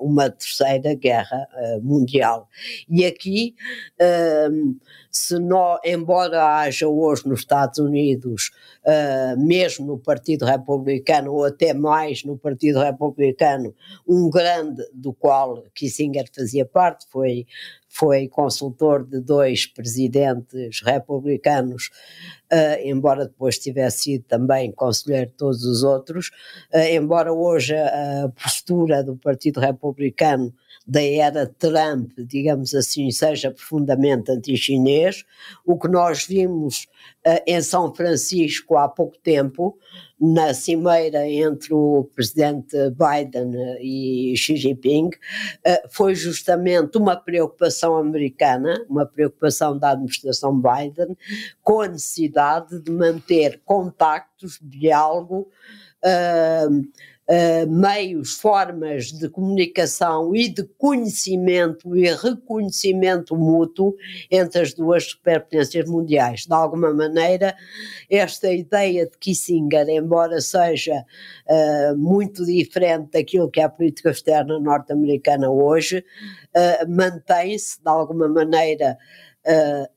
uma 0.00 0.30
terceira 0.30 0.94
guerra 0.94 1.46
mundial. 1.82 2.48
E 2.88 3.04
aqui, 3.04 3.54
hum, 4.50 4.78
se 5.10 5.38
não, 5.38 5.78
embora 5.84 6.58
haja 6.58 6.86
hoje 6.86 7.26
nos 7.26 7.40
Estados 7.40 7.78
Unidos, 7.78 8.50
hum, 8.86 9.46
mesmo 9.46 9.86
no 9.86 9.98
Partido 9.98 10.44
Republicano, 10.44 11.32
ou 11.32 11.44
até 11.44 11.74
mais 11.74 12.24
no 12.24 12.38
Partido 12.38 12.78
Republicano, 12.78 13.74
um 14.06 14.30
grande 14.30 14.82
do 14.94 15.12
qual 15.12 15.64
Kissinger 15.74 16.26
fazia 16.32 16.64
parte, 16.64 17.06
foi 17.10 17.46
foi 17.92 18.28
consultor 18.28 19.04
de 19.04 19.20
dois 19.20 19.66
presidentes 19.66 20.80
republicanos, 20.80 21.90
uh, 22.52 22.80
embora 22.84 23.26
depois 23.26 23.58
tivesse 23.58 24.04
sido 24.04 24.24
também 24.28 24.70
conselheiro 24.70 25.26
de 25.28 25.36
todos 25.36 25.64
os 25.64 25.82
outros, 25.82 26.30
uh, 26.72 26.78
embora 26.78 27.32
hoje 27.32 27.74
a, 27.74 28.24
a 28.24 28.28
postura 28.28 29.02
do 29.02 29.16
Partido 29.16 29.58
Republicano 29.58 30.54
da 30.86 31.02
era 31.02 31.46
Trump, 31.46 32.10
digamos 32.18 32.74
assim, 32.74 33.10
seja 33.10 33.50
profundamente 33.50 34.32
anti-chinês, 34.32 35.24
o 35.64 35.78
que 35.78 35.88
nós 35.88 36.26
vimos 36.26 36.88
uh, 37.26 37.42
em 37.46 37.60
São 37.60 37.94
Francisco 37.94 38.76
há 38.76 38.88
pouco 38.88 39.16
tempo, 39.18 39.78
na 40.20 40.52
cimeira 40.52 41.26
entre 41.26 41.72
o 41.72 42.10
presidente 42.14 42.76
Biden 42.90 43.52
e 43.80 44.34
Xi 44.36 44.54
Jinping 44.54 45.08
eh, 45.64 45.82
foi 45.88 46.14
justamente 46.14 46.98
uma 46.98 47.16
preocupação 47.16 47.96
americana, 47.96 48.84
uma 48.86 49.06
preocupação 49.06 49.78
da 49.78 49.92
administração 49.92 50.60
Biden, 50.60 51.16
com 51.62 51.80
a 51.80 51.88
necessidade 51.88 52.80
de 52.80 52.90
manter 52.90 53.62
contactos, 53.64 54.58
diálogo, 54.60 55.48
uh, 56.04 56.88
uh, 57.30 57.70
meios, 57.70 58.34
formas 58.34 59.12
de 59.12 59.28
comunicação 59.28 60.34
e 60.34 60.48
de 60.48 60.64
conhecimento 60.76 61.96
e 61.96 62.12
reconhecimento 62.12 63.36
mútuo 63.36 63.94
entre 64.30 64.62
as 64.62 64.74
duas 64.74 65.04
superpotências 65.10 65.88
mundiais. 65.88 66.46
De 66.46 66.52
alguma 66.52 66.92
maneira, 66.92 67.56
esta 68.10 68.52
ideia 68.52 69.06
de 69.06 69.16
Kissinger, 69.18 69.88
embora 69.88 70.40
seja 70.40 71.04
uh, 71.46 71.96
muito 71.96 72.44
diferente 72.44 73.10
daquilo 73.12 73.50
que 73.50 73.60
é 73.60 73.64
a 73.64 73.68
política 73.68 74.10
externa 74.10 74.58
norte-americana 74.58 75.48
hoje, 75.48 76.04
uh, 76.56 76.90
mantém-se 76.90 77.80
de 77.80 77.88
alguma 77.88 78.28
maneira 78.28 78.98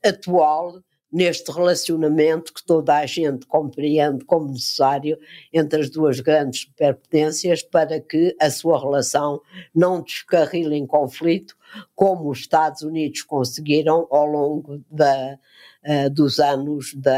atual 0.02 0.82
neste 1.14 1.52
relacionamento 1.52 2.52
que 2.52 2.66
toda 2.66 2.96
a 2.98 3.06
gente 3.06 3.46
compreende 3.46 4.24
como 4.24 4.50
necessário 4.50 5.16
entre 5.52 5.82
as 5.82 5.88
duas 5.88 6.18
grandes 6.18 6.62
superpotências 6.62 7.62
para 7.62 8.00
que 8.00 8.34
a 8.40 8.50
sua 8.50 8.80
relação 8.80 9.40
não 9.72 10.02
descarrile 10.02 10.74
em 10.74 10.84
conflito, 10.84 11.56
como 11.94 12.28
os 12.28 12.40
Estados 12.40 12.82
Unidos 12.82 13.22
conseguiram 13.22 14.08
ao 14.10 14.26
longo 14.26 14.82
da, 14.90 15.38
uh, 15.86 16.10
dos 16.10 16.40
anos 16.40 16.92
da 16.94 17.14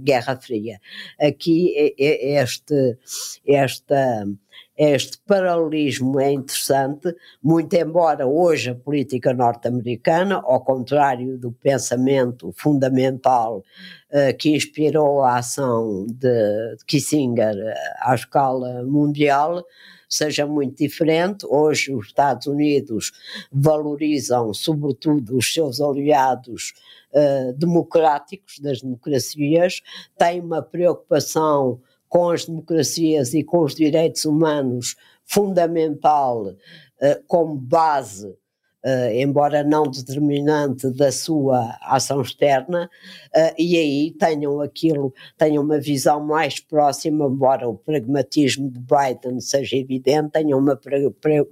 Guerra 0.00 0.36
Fria. 0.36 0.78
Aqui 1.18 1.94
este, 1.96 2.98
esta 3.46 4.26
este 4.76 5.18
paralelismo 5.24 6.18
é 6.18 6.32
interessante, 6.32 7.14
muito 7.42 7.72
embora 7.74 8.26
hoje 8.26 8.70
a 8.70 8.74
política 8.74 9.32
norte-americana, 9.32 10.42
ao 10.44 10.60
contrário 10.64 11.38
do 11.38 11.52
pensamento 11.52 12.52
fundamental 12.56 13.58
uh, 13.58 14.36
que 14.36 14.50
inspirou 14.50 15.22
a 15.22 15.38
ação 15.38 16.06
de, 16.08 16.76
Kissinger 16.88 17.54
uh, 17.54 17.72
à 18.00 18.16
escala 18.16 18.82
mundial, 18.82 19.64
seja 20.08 20.44
muito 20.44 20.78
diferente. 20.78 21.46
Hoje 21.48 21.94
os 21.94 22.06
Estados 22.06 22.48
Unidos 22.48 23.12
valorizam, 23.52 24.52
sobretudo, 24.52 25.36
os 25.36 25.54
seus 25.54 25.80
aliados 25.80 26.72
uh, 27.12 27.52
democráticos 27.52 28.58
das 28.58 28.80
democracias, 28.82 29.82
têm 30.18 30.40
uma 30.40 30.62
preocupação 30.62 31.80
com 32.08 32.30
as 32.30 32.44
democracias 32.44 33.34
e 33.34 33.42
com 33.42 33.62
os 33.62 33.74
direitos 33.74 34.24
humanos 34.24 34.96
fundamental 35.24 36.46
uh, 36.46 36.56
como 37.26 37.54
base 37.54 38.36
embora 39.14 39.64
não 39.64 39.84
determinante 39.84 40.90
da 40.90 41.10
sua 41.10 41.78
ação 41.80 42.20
externa, 42.20 42.90
uh, 43.34 43.54
e 43.58 43.78
aí 43.78 44.10
tenham 44.18 44.60
aquilo, 44.60 45.14
tenham 45.38 45.62
uma 45.62 45.80
visão 45.80 46.20
mais 46.24 46.60
próxima, 46.60 47.24
embora 47.24 47.66
o 47.66 47.78
pragmatismo 47.78 48.70
de 48.70 48.78
Biden 48.78 49.40
seja 49.40 49.76
evidente, 49.76 50.32
tenham 50.32 50.58
uma, 50.58 50.78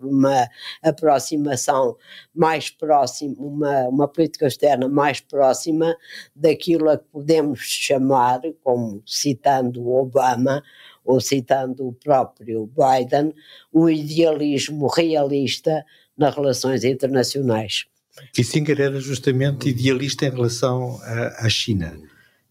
uma 0.03 0.49
aproximação 0.83 1.97
mais 2.35 2.69
próxima, 2.69 3.35
uma, 3.39 3.89
uma 3.89 4.09
política 4.09 4.47
externa 4.47 4.87
mais 4.89 5.21
próxima 5.21 5.97
daquilo 6.37 6.91
a 6.91 6.99
que 6.99 7.05
podemos 7.11 7.61
chamar, 7.61 8.43
como 8.63 9.03
citando 9.07 9.89
Obama, 9.89 10.63
ou 11.05 11.21
citando 11.21 11.89
o 11.89 11.93
próprio 11.93 12.67
Biden, 12.69 13.35
um 13.73 13.89
idealismo 13.89 14.87
realista 14.87 15.85
nas 16.17 16.35
relações 16.35 16.85
internacionais. 16.85 17.87
Kissinger 18.33 18.81
era 18.81 19.01
justamente 19.01 19.69
idealista 19.69 20.27
em 20.27 20.31
relação 20.31 21.01
à, 21.03 21.49
China. 21.49 21.99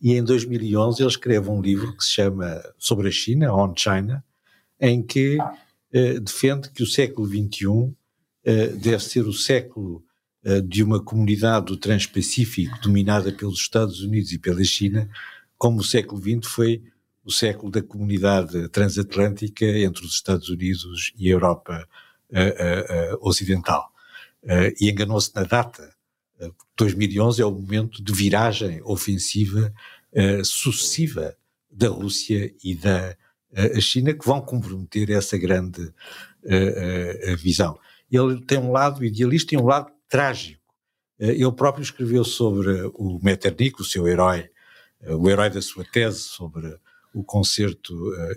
E 0.02 0.13
em 0.13 0.24
2011 0.24 1.02
ele 1.02 1.10
escreve 1.10 1.50
um 1.50 1.62
livro 1.62 1.95
que 1.95 2.04
se 2.04 2.12
chama 2.12 2.62
Sobre 2.78 3.08
a 3.08 3.12
China, 3.12 3.54
On 3.54 3.74
China, 3.76 4.24
em 4.80 5.04
que 5.04 5.38
eh, 5.93 6.19
defende 6.19 6.69
que 6.69 6.82
o 6.82 6.88
século 6.88 7.28
XXI 7.28 7.93
eh, 8.43 8.67
deve 8.69 9.04
ser 9.04 9.28
o 9.28 9.34
século 9.34 10.04
eh, 10.43 10.62
de 10.62 10.82
uma 10.82 11.04
comunidade 11.04 11.67
do 11.67 11.78
Transpacífico 11.78 12.80
dominada 12.82 13.32
pelos 13.32 13.60
Estados 13.60 14.02
Unidos 14.02 14.32
e 14.32 14.39
pela 14.39 14.63
China, 14.63 15.08
como 15.56 15.82
o 15.82 15.84
século 15.84 16.19
XX 16.19 16.52
foi 16.52 16.82
o 17.24 17.32
século 17.32 17.71
da 17.71 17.84
comunidade 17.84 18.67
transatlântica 18.69 19.65
entre 19.65 20.04
os 20.04 20.13
Estados 20.13 20.50
Unidos 20.50 21.13
e 21.15 21.28
a 21.28 21.34
Europa 21.34 21.88
uh, 22.32 23.17
ocidental. 23.28 23.89
e 24.80 24.89
enganou-se 24.89 25.32
na 25.36 25.44
data. 25.44 25.94
2011 26.76 27.41
é 27.41 27.46
o 27.46 27.52
momento 27.52 28.04
de 28.04 28.12
viragem 28.12 28.82
ofensiva 28.84 29.72
sucessiva 30.44 31.36
da 31.70 31.88
Rússia 31.88 32.52
e 32.63 32.74
da 32.74 33.15
China 33.80 34.12
que 34.12 34.26
vão 34.26 34.41
comprometer 34.41 35.12
essa 35.12 35.38
grande 35.38 35.94
visão. 37.38 37.80
Ele 38.12 38.41
tem 38.41 38.58
um 38.58 38.72
lado 38.72 39.06
idealista 39.06 39.54
e 39.54 39.58
um 39.60 39.65
lado 39.65 39.91
trágico. 40.10 40.60
Ele 41.20 41.52
próprio 41.52 41.84
escreveu 41.84 42.24
sobre 42.24 42.72
o 42.96 43.20
Metternich, 43.22 43.80
o 43.80 43.86
seu 43.86 44.08
herói, 44.08 44.50
o 45.04 45.30
herói 45.30 45.52
da 45.52 45.62
sua 45.62 45.86
tese 45.86 46.20
sobre 46.20 46.76
o 47.13 47.24
concerto 47.24 47.94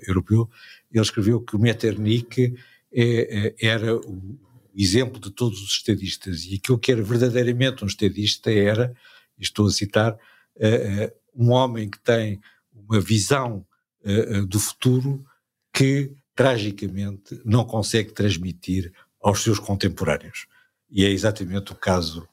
europeu. 0.07 0.51
Ele 0.93 1.03
escreveu 1.03 1.41
que 1.41 1.57
o 1.57 1.59
Metternich 1.59 2.55
é, 2.95 3.55
é, 3.61 3.67
era 3.67 3.97
o 3.97 4.39
exemplo 4.75 5.21
de 5.21 5.31
todos 5.31 5.61
os 5.63 5.73
estadistas 5.73 6.45
e 6.45 6.55
aquilo 6.55 6.79
que 6.79 6.93
era 6.93 7.03
verdadeiramente 7.03 7.85
um 7.85 7.89
estadista 7.89 8.53
era, 8.53 8.95
estou 9.39 9.67
a 9.67 9.71
citar, 9.71 10.13
uh, 10.15 11.07
uh, 11.07 11.13
um 11.35 11.51
homem 11.51 11.91
que 11.91 11.99
tem 11.99 12.41
uma 12.73 13.01
visão 13.01 13.67
uh, 14.05 14.47
do 14.47 14.61
futuro 14.61 15.25
que 15.73 16.13
tragicamente 16.35 17.41
não 17.45 17.65
consegue 17.65 18.13
transmitir 18.13 18.93
aos 19.21 19.43
seus 19.43 19.59
contemporâneos. 19.59 20.47
E 20.91 21.05
é 21.05 21.11
exatamente 21.11 21.73
o 21.73 21.77
caso 21.77 22.29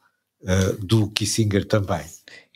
do 0.80 1.08
Kissinger 1.12 1.66
também. 1.66 2.04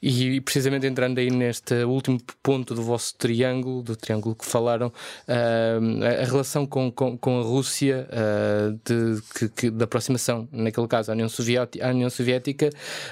E 0.03 0.41
precisamente 0.41 0.85
entrando 0.85 1.17
aí 1.19 1.31
neste 1.31 1.83
último 1.85 2.19
ponto 2.43 2.75
do 2.75 2.83
vosso 2.83 3.15
triângulo, 3.15 3.81
do 3.81 3.95
triângulo 3.95 4.35
que 4.35 4.45
falaram, 4.45 4.87
uh, 4.87 6.21
a 6.21 6.25
relação 6.25 6.65
com, 6.65 6.91
com, 6.91 7.17
com 7.17 7.39
a 7.39 7.43
Rússia, 7.43 8.07
uh, 8.11 8.79
de, 8.83 9.21
que, 9.33 9.49
que, 9.49 9.69
da 9.71 9.85
aproximação, 9.85 10.49
naquele 10.51 10.87
caso, 10.87 11.11
à 11.11 11.13
União, 11.13 11.29
Soviética, 11.29 11.87
à 11.87 11.91
União 11.91 12.09
Soviética, 12.09 12.69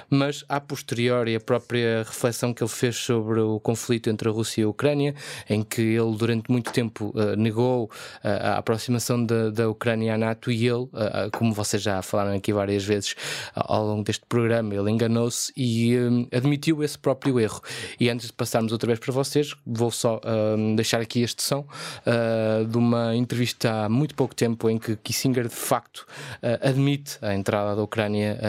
mas 0.10 0.44
a 0.50 0.60
posteriori 0.60 1.36
a 1.36 1.40
própria 1.40 2.04
reflexão 2.04 2.54
que 2.54 2.62
ele 2.62 2.70
fez 2.70 2.98
sobre 2.98 3.40
o 3.40 3.60
conflito 3.62 4.10
entre 4.10 4.28
a 4.28 4.32
Rússia 4.32 4.62
e 4.62 4.64
a 4.66 4.70
Ucrânia, 4.70 5.16
em 5.50 5.64
que 5.64 5.82
ele 5.82 6.16
durante 6.18 6.52
muito 6.52 6.72
tempo 6.72 7.14
uh, 7.16 7.36
negou 7.38 7.90
a 8.24 8.58
aproximação 8.58 9.26
da, 9.26 9.50
da 9.50 9.70
Ucrânia 9.70 10.16
à 10.16 10.18
NATO 10.18 10.52
e 10.52 10.68
ele, 10.68 10.88
como 11.34 11.54
vocês 11.54 11.82
já 11.82 12.02
falaram 12.02 12.36
aqui 12.36 12.54
várias 12.54 12.84
vezes 12.84 13.16
ao 13.56 13.86
longo 13.86 14.04
deste 14.04 14.26
programa, 14.28 14.74
ele 14.74 14.92
enganou-se 14.92 15.52
e 15.56 15.96
admitiu 16.32 16.83
esse 16.84 16.98
próprio 16.98 17.40
erro. 17.40 17.62
E 18.00 18.10
antes 18.10 18.28
de 18.28 18.34
passarmos 18.34 18.72
outra 18.72 18.88
vez 18.88 19.00
para 19.00 19.14
vocês, 19.14 19.54
vou 19.66 19.92
só 19.92 20.18
uh, 20.18 20.76
deixar 20.76 21.02
aqui 21.02 21.22
este 21.22 21.42
som 21.44 21.60
uh, 21.62 22.66
de 22.66 22.78
uma 22.78 23.16
entrevista 23.16 23.86
há 23.86 23.90
muito 23.90 24.16
pouco 24.16 24.36
tempo 24.36 24.70
em 24.70 24.78
que 24.78 24.96
Kissinger 24.96 25.48
de 25.48 25.56
facto 25.56 26.06
uh, 26.38 26.68
admite 26.68 27.18
a 27.22 27.34
entrada 27.34 27.76
da 27.76 27.84
Ucrânia 27.84 28.40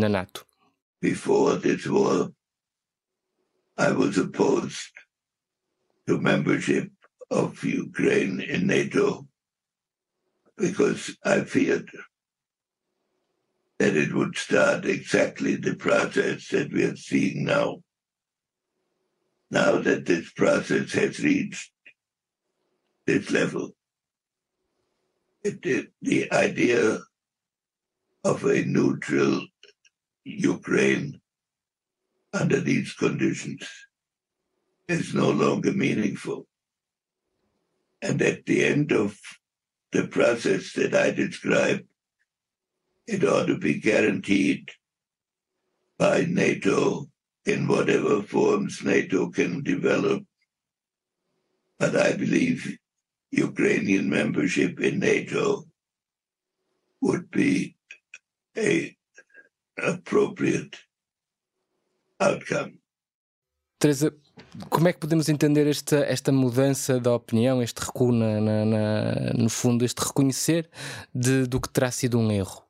na 0.00 0.08
NATO. 0.08 0.44
Before 1.00 1.58
this 1.58 1.86
war, 1.86 2.30
I 3.78 3.92
was 3.92 4.18
opposed 4.18 4.92
to 6.06 6.20
membership 6.20 6.90
of 7.30 7.64
Ukraine 7.64 8.40
in 8.40 8.66
NATO 8.66 9.26
because 10.56 11.16
I 11.24 11.44
feared 11.44 11.90
that 13.80 13.96
it 13.96 14.12
would 14.12 14.36
start 14.36 14.84
exactly 14.84 15.56
the 15.56 15.74
process 15.74 16.48
that 16.48 16.70
we 16.70 16.84
are 16.84 16.96
seeing 16.96 17.46
now. 17.46 17.78
Now 19.50 19.78
that 19.78 20.04
this 20.04 20.30
process 20.32 20.92
has 20.92 21.18
reached 21.18 21.72
this 23.06 23.30
level, 23.30 23.70
it, 25.42 25.60
it, 25.64 25.86
the 26.02 26.30
idea 26.30 26.98
of 28.22 28.44
a 28.44 28.62
neutral 28.66 29.46
Ukraine 30.24 31.18
under 32.34 32.60
these 32.60 32.92
conditions 32.92 33.66
is 34.88 35.14
no 35.14 35.30
longer 35.30 35.72
meaningful. 35.72 36.46
And 38.02 38.20
at 38.20 38.44
the 38.44 38.62
end 38.62 38.92
of 38.92 39.18
the 39.92 40.06
process 40.06 40.74
that 40.74 40.94
I 40.94 41.12
described, 41.12 41.84
it 43.10 43.24
ought 43.24 43.46
to 43.46 43.58
be 43.58 43.74
guaranteed 43.74 44.70
by 45.98 46.24
NATO 46.26 47.08
in 47.44 47.66
whatever 47.66 48.22
forms 48.22 48.84
NATO 48.84 49.30
can 49.30 49.62
develop. 49.62 50.22
But 51.78 51.96
I 51.96 52.12
believe 52.12 52.78
Ukrainian 53.32 54.08
membership 54.08 54.80
in 54.80 55.00
NATO 55.00 55.64
would 57.00 57.30
be 57.30 57.76
a 58.56 58.96
appropriate 59.76 60.76
outcome. 62.20 62.78
Teresa, 63.78 64.14
como 64.68 64.88
é 64.88 64.92
que 64.92 65.00
podemos 65.00 65.30
entender 65.30 65.66
esta, 65.66 65.96
esta 66.04 66.30
mudança 66.30 67.00
da 67.00 67.14
opinião, 67.14 67.62
este 67.62 67.78
recuo, 67.78 68.12
na, 68.12 68.38
na, 68.40 69.32
no 69.32 69.48
fundo, 69.48 69.86
este 69.86 70.00
reconhecer 70.04 70.68
de, 71.14 71.46
do 71.46 71.58
que 71.58 71.70
terá 71.70 71.90
sido 71.90 72.18
um 72.18 72.30
erro? 72.30 72.69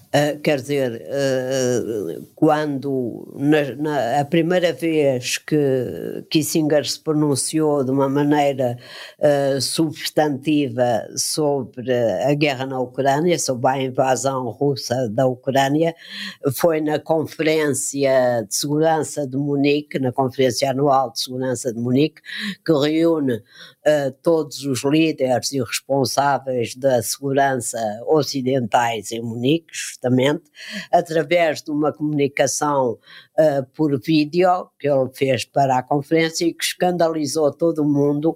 Uh, 0.13 0.37
quer 0.41 0.59
dizer, 0.59 1.07
uh, 1.07 2.27
quando 2.35 3.33
na, 3.33 3.75
na, 3.77 4.19
a 4.19 4.25
primeira 4.25 4.73
vez 4.73 5.37
que 5.37 6.25
Kissinger 6.29 6.85
se 6.85 6.99
pronunciou 6.99 7.81
de 7.85 7.91
uma 7.91 8.09
maneira 8.09 8.77
uh, 9.19 9.61
substantiva 9.61 11.07
sobre 11.15 11.93
a 11.93 12.33
guerra 12.33 12.65
na 12.65 12.81
Ucrânia, 12.81 13.39
sobre 13.39 13.69
a 13.69 13.81
invasão 13.81 14.49
russa 14.49 15.07
da 15.09 15.25
Ucrânia, 15.27 15.95
foi 16.55 16.81
na 16.81 16.99
Conferência 16.99 18.45
de 18.45 18.53
Segurança 18.53 19.25
de 19.25 19.37
Munique, 19.37 19.97
na 19.97 20.11
Conferência 20.11 20.71
Anual 20.71 21.13
de 21.13 21.21
Segurança 21.21 21.73
de 21.73 21.79
Munique, 21.79 22.21
que 22.65 22.73
reúne 22.73 23.41
todos 24.21 24.63
os 24.65 24.83
líderes 24.83 25.51
e 25.53 25.59
responsáveis 25.59 26.75
da 26.75 27.01
segurança 27.01 27.79
ocidentais 28.05 29.11
em 29.11 29.21
Munique, 29.21 29.71
através 30.91 31.61
de 31.61 31.71
uma 31.71 31.91
comunicação 31.93 32.97
uh, 33.37 33.65
por 33.73 33.99
vídeo 33.99 34.69
que 34.79 34.87
ele 34.87 35.09
fez 35.13 35.45
para 35.45 35.77
a 35.77 35.83
conferência 35.83 36.45
e 36.45 36.53
que 36.53 36.63
escandalizou 36.63 37.51
todo 37.51 37.79
o 37.83 37.89
mundo, 37.89 38.31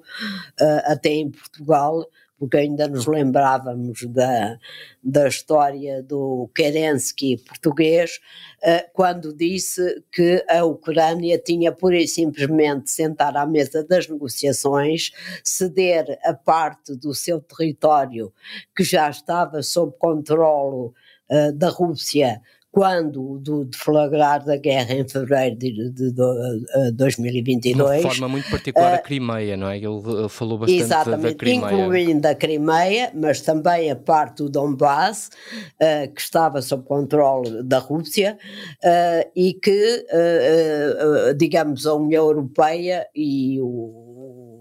uh, 0.61 0.81
até 0.85 1.09
em 1.09 1.31
Portugal, 1.31 2.05
porque 2.37 2.57
ainda 2.57 2.87
nos 2.87 3.07
lembrávamos 3.07 4.05
da, 4.07 4.57
da 5.01 5.27
história 5.27 6.03
do 6.03 6.49
Kerensky 6.53 7.37
português, 7.37 8.19
uh, 8.63 8.89
quando 8.93 9.33
disse 9.33 10.03
que 10.11 10.43
a 10.49 10.63
Ucrânia 10.65 11.37
tinha 11.37 11.71
pura 11.71 11.97
e 11.97 12.07
simplesmente 12.07 12.91
sentar 12.91 13.37
à 13.37 13.45
mesa 13.45 13.83
das 13.83 14.07
negociações, 14.07 15.11
ceder 15.43 16.19
a 16.23 16.33
parte 16.33 16.95
do 16.95 17.13
seu 17.13 17.39
território 17.39 18.33
que 18.75 18.83
já 18.83 19.09
estava 19.09 19.63
sob 19.63 19.95
controlo 19.97 20.93
uh, 21.29 21.51
da 21.53 21.69
Rússia 21.69 22.41
quando 22.75 23.39
do 23.39 23.63
deflagrar 23.63 24.43
da 24.43 24.57
guerra 24.57 24.95
em 24.95 25.07
fevereiro 25.07 25.55
de, 25.55 25.91
de, 25.91 26.11
de, 26.11 26.21
uh, 26.21 26.91
2022. 26.91 28.01
De 28.01 28.01
forma 28.01 28.27
muito 28.27 28.49
particular 28.51 28.91
uh, 28.91 28.95
a 28.95 28.97
Crimeia, 28.97 29.55
não 29.55 29.69
é? 29.69 29.77
Ele, 29.77 29.85
ele 29.85 30.27
falou 30.27 30.57
bastante 30.57 30.81
exatamente, 30.81 31.21
da 31.21 31.35
Crimeia. 31.35 31.71
incluindo 31.73 32.27
a 32.27 32.35
Crimeia, 32.35 33.11
mas 33.15 33.39
também 33.39 33.89
a 33.89 33.95
parte 33.95 34.43
do 34.43 34.49
Donbass, 34.49 35.29
uh, 35.81 36.13
que 36.13 36.19
estava 36.19 36.61
sob 36.61 36.83
controle 36.83 37.63
da 37.63 37.79
Rússia, 37.79 38.37
uh, 38.83 39.31
e 39.33 39.53
que, 39.53 40.05
digamos, 41.37 41.87
a 41.87 41.93
União 41.93 42.25
Europeia 42.25 43.07
e 43.15 43.57
o 43.61 44.15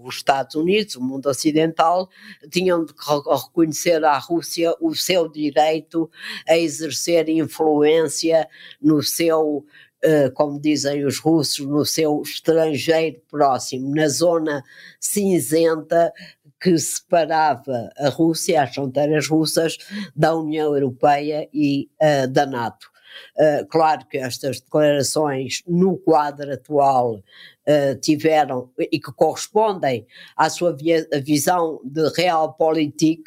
os 0.07 0.17
Estados 0.17 0.55
Unidos, 0.55 0.95
o 0.95 1.01
mundo 1.01 1.27
ocidental, 1.27 2.09
tinham 2.49 2.85
de 2.85 2.93
reconhecer 2.93 4.03
à 4.03 4.17
Rússia 4.17 4.73
o 4.79 4.93
seu 4.95 5.29
direito 5.29 6.09
a 6.47 6.57
exercer 6.57 7.29
influência 7.29 8.47
no 8.81 9.01
seu 9.01 9.65
Uh, 10.03 10.31
como 10.33 10.59
dizem 10.59 11.03
os 11.03 11.17
russos, 11.17 11.65
no 11.65 11.83
seu 11.83 12.21
estrangeiro 12.21 13.19
próximo, 13.27 13.95
na 13.95 14.07
zona 14.07 14.61
cinzenta 14.99 16.13
que 16.61 16.77
separava 16.77 17.89
a 17.97 18.09
Rússia, 18.09 18.61
as 18.61 18.75
fronteiras 18.75 19.27
russas, 19.27 19.77
da 20.15 20.35
União 20.35 20.75
Europeia 20.75 21.49
e 21.51 21.89
uh, 21.99 22.27
da 22.27 22.45
NATO. 22.45 22.87
Uh, 23.35 23.65
claro 23.67 24.05
que 24.07 24.17
estas 24.17 24.59
declarações, 24.59 25.63
no 25.65 25.97
quadro 25.97 26.53
atual, 26.53 27.23
uh, 27.67 27.99
tiveram 27.99 28.69
e 28.79 28.99
que 28.99 29.11
correspondem 29.11 30.05
à 30.35 30.49
sua 30.49 30.75
visão 31.23 31.81
de 31.83 32.07
realpolitik, 32.15 33.21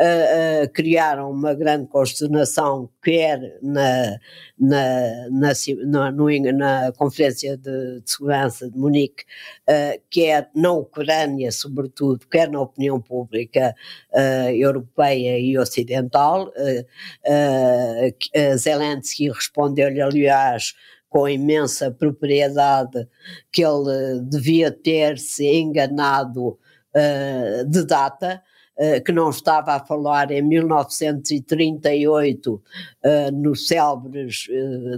uh, 0.00 0.64
uh, 0.64 0.72
criaram 0.72 1.30
uma 1.30 1.54
grande 1.54 1.86
consternação, 1.88 2.88
quer 3.02 3.58
na, 3.62 4.18
na, 4.58 5.28
na, 5.30 5.52
na, 5.86 6.12
no, 6.12 6.52
na 6.52 6.92
Conferência 6.92 7.56
de, 7.56 8.00
de, 8.00 8.10
Segurança 8.10 8.70
de 8.70 8.76
Munique, 8.76 9.24
quer 10.10 10.50
na 10.54 10.72
Ucrânia, 10.72 11.50
sobretudo, 11.52 12.26
quer 12.26 12.50
na 12.50 12.60
opinião 12.60 13.00
pública 13.00 13.74
europeia 14.52 15.38
e 15.38 15.56
ocidental. 15.56 16.52
Zelensky 18.56 19.28
respondeu-lhe, 19.28 20.00
aliás, 20.00 20.74
com 21.10 21.28
imensa 21.28 21.90
propriedade 21.90 23.06
que 23.52 23.62
ele 23.62 24.22
devia 24.22 24.70
ter 24.70 25.18
se 25.18 25.44
enganado 25.44 26.50
uh, 26.50 27.64
de 27.68 27.84
data, 27.84 28.40
uh, 28.78 29.02
que 29.04 29.10
não 29.10 29.28
estava 29.28 29.74
a 29.74 29.84
falar 29.84 30.30
em 30.30 30.40
1938 30.40 32.54
uh, 32.54 32.62
no 33.32 33.56
célebres, 33.56 34.46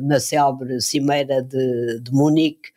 na 0.03 0.21
célebre 0.21 0.83
cimeira 0.83 1.43
de, 1.43 1.99
de 2.01 2.13
Munique, 2.13 2.69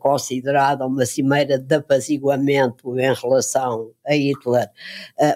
considerada 0.00 0.84
uma 0.84 1.06
cimeira 1.06 1.56
de 1.56 1.76
apaziguamento 1.76 2.98
em 2.98 3.14
relação 3.14 3.92
a 4.04 4.14
Hitler, 4.14 4.68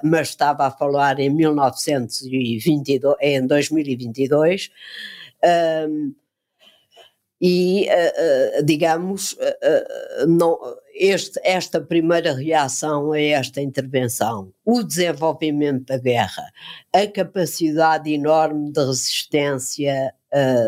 mas 0.02 0.30
estava 0.30 0.66
a 0.66 0.70
falar 0.70 1.20
em 1.20 1.30
1922, 1.30 2.64
em 3.20 3.46
2022. 3.46 4.70
Um, 5.88 6.12
e, 7.40 7.88
uh, 7.88 8.60
uh, 8.60 8.64
digamos, 8.64 9.32
uh, 9.32 10.26
não, 10.28 10.58
este, 10.94 11.40
esta 11.42 11.80
primeira 11.80 12.34
reação 12.34 13.12
a 13.12 13.20
esta 13.20 13.62
intervenção, 13.62 14.52
o 14.64 14.82
desenvolvimento 14.82 15.86
da 15.86 15.96
guerra, 15.96 16.44
a 16.92 17.06
capacidade 17.06 18.12
enorme 18.12 18.70
de 18.70 18.84
resistência 18.84 20.12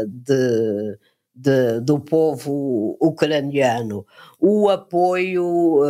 de, 0.09 0.99
de, 1.35 1.81
do 1.83 2.01
povo 2.01 2.97
ucraniano, 3.01 4.05
o 4.41 4.69
apoio 4.69 5.81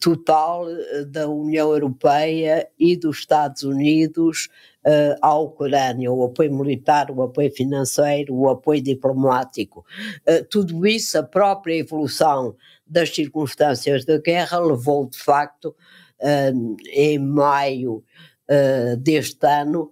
total 0.00 0.66
da 1.08 1.26
União 1.28 1.72
Europeia 1.72 2.68
e 2.78 2.96
dos 2.96 3.18
Estados 3.18 3.62
Unidos 3.64 4.48
uh, 4.86 5.16
à 5.20 5.36
Ucrânia, 5.36 6.10
o 6.10 6.24
apoio 6.24 6.52
militar, 6.54 7.10
o 7.10 7.22
apoio 7.22 7.50
financeiro, 7.50 8.34
o 8.34 8.48
apoio 8.48 8.82
diplomático. 8.82 9.84
Uh, 10.28 10.44
tudo 10.48 10.86
isso, 10.86 11.18
a 11.18 11.22
própria 11.22 11.74
evolução 11.74 12.56
das 12.86 13.14
circunstâncias 13.14 14.04
da 14.04 14.18
guerra 14.18 14.58
levou, 14.58 15.08
de 15.08 15.18
facto, 15.18 15.74
uh, 16.20 16.76
em 16.92 17.18
maio 17.18 18.04
deste 18.98 19.46
ano, 19.46 19.90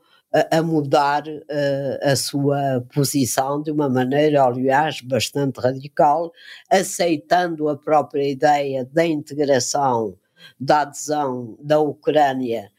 a 0.51 0.63
mudar 0.63 1.27
uh, 1.27 1.99
a 2.03 2.15
sua 2.15 2.85
posição 2.95 3.61
de 3.63 3.71
uma 3.71 3.89
maneira, 3.89 4.45
aliás, 4.45 5.01
bastante 5.01 5.59
radical, 5.61 6.31
aceitando 6.71 7.69
a 7.69 7.77
própria 7.77 8.29
ideia 8.29 8.85
da 8.85 9.05
integração, 9.05 10.17
da 10.59 10.83
adesão 10.83 11.57
da 11.61 11.81
Ucrânia 11.81 12.71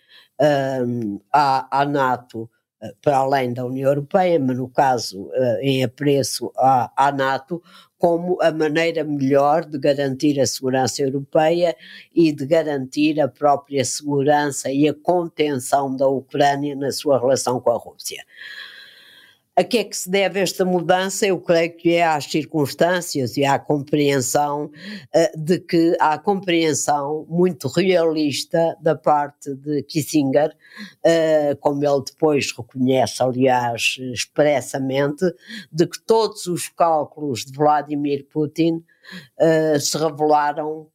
um, 0.41 1.19
à, 1.31 1.81
à 1.81 1.85
NATO 1.85 2.49
eh, 2.81 2.93
para 3.01 3.17
além 3.17 3.53
da 3.53 3.65
União 3.65 3.89
Europeia, 3.89 4.39
mas 4.39 4.57
no 4.57 4.67
caso 4.67 5.23
uh, 5.27 5.57
em 5.61 5.83
apreço 5.83 6.51
à, 6.57 6.91
à 6.95 7.11
NATO, 7.11 7.61
como 7.97 8.41
a 8.41 8.51
maneira 8.51 9.03
melhor 9.03 9.63
de 9.63 9.77
garantir 9.77 10.39
a 10.39 10.47
segurança 10.47 11.03
europeia 11.03 11.75
e 12.15 12.31
de 12.31 12.45
garantir 12.47 13.21
a 13.21 13.27
própria 13.27 13.85
segurança 13.85 14.71
e 14.71 14.89
a 14.89 14.93
contenção 14.95 15.95
da 15.95 16.07
Ucrânia 16.07 16.75
na 16.75 16.91
sua 16.91 17.19
relação 17.19 17.61
com 17.61 17.69
a 17.69 17.77
Rússia. 17.77 18.23
A 19.53 19.65
que 19.65 19.79
é 19.79 19.83
que 19.83 19.97
se 19.97 20.09
deve 20.09 20.39
esta 20.39 20.63
mudança? 20.63 21.25
Eu 21.25 21.37
creio 21.37 21.75
que 21.75 21.93
é 21.95 22.05
às 22.05 22.23
circunstâncias 22.23 23.35
e 23.35 23.43
à 23.43 23.59
compreensão 23.59 24.65
uh, 24.65 25.37
de 25.37 25.59
que 25.59 25.97
há 25.99 26.17
compreensão 26.17 27.25
muito 27.29 27.67
realista 27.67 28.77
da 28.81 28.95
parte 28.95 29.53
de 29.55 29.83
Kissinger, 29.83 30.55
uh, 31.05 31.55
como 31.59 31.83
ele 31.83 32.01
depois 32.05 32.49
reconhece, 32.55 33.21
aliás, 33.21 33.97
expressamente, 34.13 35.25
de 35.69 35.85
que 35.85 36.01
todos 36.01 36.45
os 36.45 36.69
cálculos 36.69 37.43
de 37.43 37.51
Vladimir 37.51 38.25
Putin 38.31 38.81
uh, 39.37 39.79
se 39.81 39.97
revelaram 39.97 40.87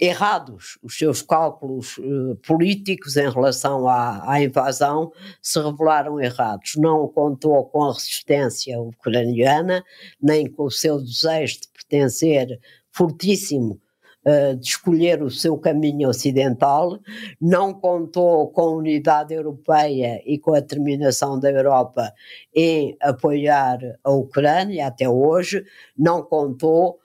errados. 0.00 0.78
Os 0.82 0.96
seus 0.96 1.20
cálculos 1.20 1.98
uh, 1.98 2.36
políticos 2.46 3.16
em 3.16 3.28
relação 3.28 3.86
à, 3.86 4.22
à, 4.30 4.42
invasão 4.42 5.12
se 5.42 5.60
revelaram 5.60 6.18
errados. 6.20 6.72
Não 6.76 7.06
contou 7.08 7.64
com 7.66 7.84
a 7.84 7.92
resistência 7.92 8.80
ucraniana, 8.80 9.84
nem 10.20 10.50
com 10.50 10.64
o 10.64 10.70
seu 10.70 10.98
desejo 10.98 11.60
de 11.60 11.68
pertencer 11.68 12.58
fortíssimo 12.90 13.78
uh, 14.26 14.56
de 14.56 14.66
escolher 14.66 15.22
o 15.22 15.30
seu 15.30 15.58
caminho 15.58 16.08
ocidental, 16.08 16.98
não 17.38 17.74
contou 17.74 18.48
com 18.48 18.62
a 18.62 18.76
unidade 18.76 19.34
europeia 19.34 20.22
e 20.24 20.38
com 20.38 20.54
a 20.54 20.60
determinação 20.60 21.38
da 21.38 21.50
Europa 21.50 22.10
em 22.54 22.96
apoiar 23.02 23.78
a 24.02 24.10
Ucrânia 24.10 24.86
até 24.86 25.06
hoje, 25.06 25.62
não 25.98 26.22
contou 26.22 26.98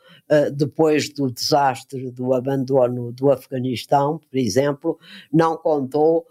depois 0.53 1.09
do 1.09 1.31
desastre 1.31 2.09
do 2.11 2.33
abandono 2.33 3.11
do 3.11 3.31
Afeganistão, 3.31 4.17
por 4.17 4.37
exemplo, 4.37 4.97
não 5.31 5.57
contou 5.57 6.25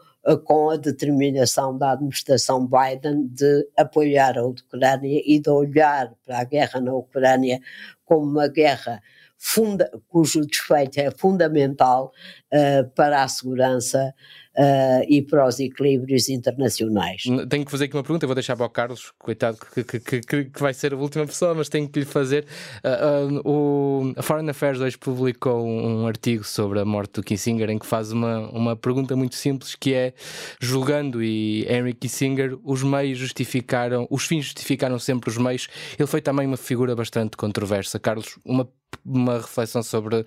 com 0.44 0.70
a 0.70 0.76
determinação 0.76 1.76
da 1.76 1.92
administração 1.92 2.66
Biden 2.66 3.26
de 3.28 3.66
apoiar 3.76 4.38
a 4.38 4.44
Ucrânia 4.44 5.22
e 5.24 5.38
de 5.38 5.50
olhar 5.50 6.12
para 6.24 6.40
a 6.40 6.44
guerra 6.44 6.80
na 6.80 6.94
Ucrânia 6.94 7.60
como 8.04 8.22
uma 8.22 8.48
guerra 8.48 9.02
funda, 9.42 9.90
cujo 10.06 10.42
desfeito 10.42 11.00
é 11.00 11.10
fundamental 11.10 12.12
uh, 12.52 12.88
para 12.94 13.22
a 13.22 13.28
segurança 13.28 14.14
uh, 14.54 15.04
e 15.08 15.22
para 15.22 15.46
os 15.46 15.58
equilíbrios 15.58 16.28
internacionais. 16.28 17.22
Tenho 17.48 17.64
que 17.64 17.70
fazer 17.70 17.86
aqui 17.86 17.96
uma 17.96 18.02
pergunta, 18.02 18.24
eu 18.24 18.28
vou 18.28 18.34
deixar 18.34 18.54
para 18.54 18.66
o 18.66 18.70
Carlos, 18.70 19.12
coitado, 19.18 19.56
que, 19.74 19.82
que, 19.82 20.20
que, 20.20 20.44
que 20.44 20.60
vai 20.60 20.74
ser 20.74 20.92
a 20.92 20.96
última 20.96 21.26
pessoa, 21.26 21.54
mas 21.54 21.70
tenho 21.70 21.88
que 21.88 22.00
lhe 22.00 22.04
fazer. 22.04 22.44
Uh, 22.84 23.48
o, 23.48 24.12
a 24.14 24.22
Foreign 24.22 24.50
Affairs 24.50 24.78
hoje 24.78 24.98
publicou 24.98 25.66
um, 25.66 26.02
um, 26.02 26.06
artigo 26.06 26.44
sobre 26.44 26.78
a 26.78 26.84
morte 26.84 27.14
do 27.14 27.22
Kissinger 27.22 27.70
em 27.70 27.78
que 27.78 27.86
faz 27.86 28.12
uma, 28.12 28.46
uma 28.50 28.76
pergunta 28.76 29.16
muito 29.16 29.36
simples 29.36 29.74
que 29.74 29.94
é, 29.94 30.12
julgando 30.60 31.22
e 31.22 31.66
Henry 31.66 31.94
Kissinger, 31.94 32.58
os 32.62 32.82
meios 32.82 33.16
justificaram, 33.16 34.06
os 34.10 34.26
fins 34.26 34.44
justificaram 34.44 34.98
sempre 34.98 35.30
os 35.30 35.38
meios. 35.38 35.66
Ele 35.98 36.06
foi 36.06 36.20
também 36.20 36.46
uma 36.46 36.58
figura 36.58 36.94
bastante 36.94 37.38
controversa. 37.38 37.98
Carlos, 37.98 38.38
uma 38.44 38.68
uma 39.04 39.38
reflexão 39.38 39.82
sobre, 39.82 40.24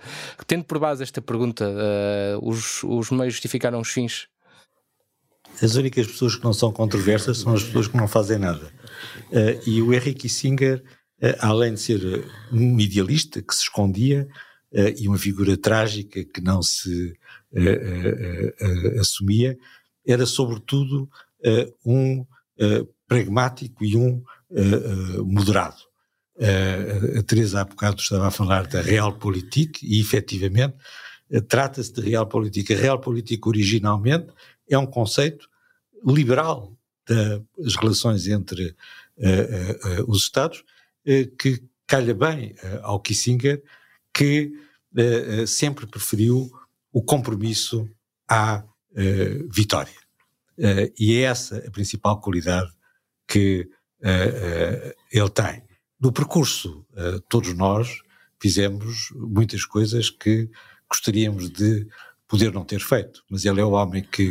tendo 0.47 0.63
por 0.63 0.79
base 0.79 1.03
esta 1.03 1.21
pergunta, 1.21 1.65
uh, 1.67 2.47
os, 2.47 2.83
os 2.83 3.11
meios 3.11 3.33
justificaram 3.33 3.79
os 3.79 3.89
fins? 3.89 4.27
As 5.61 5.75
únicas 5.75 6.07
pessoas 6.07 6.35
que 6.35 6.43
não 6.43 6.53
são 6.53 6.71
controversas 6.71 7.39
são 7.39 7.53
as 7.53 7.63
pessoas 7.63 7.87
que 7.87 7.97
não 7.97 8.07
fazem 8.07 8.39
nada. 8.39 8.71
Uh, 9.31 9.69
e 9.69 9.81
o 9.81 9.93
Henry 9.93 10.13
Kissinger, 10.13 10.83
uh, 11.21 11.35
além 11.39 11.75
de 11.75 11.81
ser 11.81 12.25
um 12.51 12.79
idealista 12.79 13.41
que 13.41 13.53
se 13.53 13.63
escondia 13.63 14.27
e 14.97 15.07
uma 15.07 15.19
figura 15.19 15.55
trágica 15.55 16.23
que 16.23 16.41
não 16.41 16.63
se 16.63 17.15
assumia, 18.99 19.55
era 20.03 20.25
sobretudo 20.25 21.07
um 21.85 22.25
pragmático 23.07 23.85
e 23.85 23.95
um 23.95 24.23
moderado. 25.23 25.77
Uh, 26.35 27.19
a 27.19 27.23
Teresa 27.23 27.61
há 27.61 27.63
bocado 27.63 28.01
estava 28.01 28.27
a 28.27 28.31
falar 28.31 28.65
da 28.65 28.81
Realpolitik 28.81 29.85
e 29.85 30.01
efetivamente 30.01 30.75
uh, 31.29 31.41
trata-se 31.41 31.93
de 31.93 32.01
Realpolitik. 32.01 32.73
A 32.73 32.77
Realpolitik 32.77 33.47
originalmente 33.47 34.27
é 34.67 34.77
um 34.77 34.87
conceito 34.87 35.47
liberal 36.05 36.75
das 37.05 37.75
relações 37.75 38.27
entre 38.27 38.75
uh, 39.17 40.03
os 40.07 40.23
Estados 40.23 40.63
que 41.37 41.61
calha 41.85 42.13
bem 42.13 42.55
ao 42.81 42.97
Kissinger 42.97 43.61
que 44.13 44.53
sempre 45.45 45.85
preferiu 45.85 46.49
o 46.93 47.03
compromisso 47.03 47.89
à 48.25 48.63
vitória. 49.51 49.93
e 50.97 51.15
é 51.15 51.23
essa 51.23 51.57
a 51.57 51.71
principal 51.71 52.21
qualidade 52.21 52.71
que 53.27 53.67
ele 55.11 55.29
tem. 55.29 55.61
No 56.03 56.11
percurso, 56.11 56.85
uh, 56.97 57.21
todos 57.29 57.53
nós 57.53 58.01
fizemos 58.37 59.13
muitas 59.15 59.63
coisas 59.63 60.09
que 60.09 60.49
gostaríamos 60.89 61.49
de 61.49 61.87
poder 62.27 62.51
não 62.51 62.65
ter 62.65 62.81
feito, 62.81 63.23
mas 63.29 63.45
ele 63.45 63.61
é 63.61 63.63
o 63.63 63.71
homem 63.71 64.03
que 64.03 64.29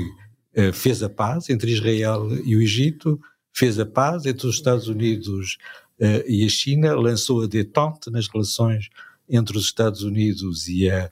uh, 0.54 0.70
fez 0.74 1.02
a 1.02 1.08
paz 1.08 1.48
entre 1.48 1.72
Israel 1.72 2.28
e 2.44 2.54
o 2.54 2.60
Egito, 2.60 3.18
fez 3.54 3.78
a 3.78 3.86
paz 3.86 4.26
entre 4.26 4.46
os 4.46 4.56
Estados 4.56 4.86
Unidos 4.86 5.56
uh, 5.98 6.28
e 6.28 6.44
a 6.44 6.48
China, 6.50 6.94
lançou 6.94 7.42
a 7.42 7.46
détente 7.46 8.10
nas 8.10 8.28
relações 8.28 8.90
entre 9.26 9.56
os 9.56 9.64
Estados 9.64 10.02
Unidos 10.02 10.68
e 10.68 10.90
a, 10.90 11.10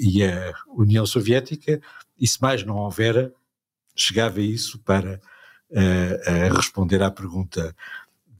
e 0.00 0.24
a 0.24 0.54
União 0.68 1.04
Soviética, 1.04 1.78
e 2.18 2.26
se 2.26 2.40
mais 2.40 2.64
não 2.64 2.76
houvera, 2.76 3.34
chegava 3.94 4.40
isso 4.40 4.78
para 4.78 5.20
responder 6.54 7.02
à 7.02 7.10
pergunta 7.10 7.74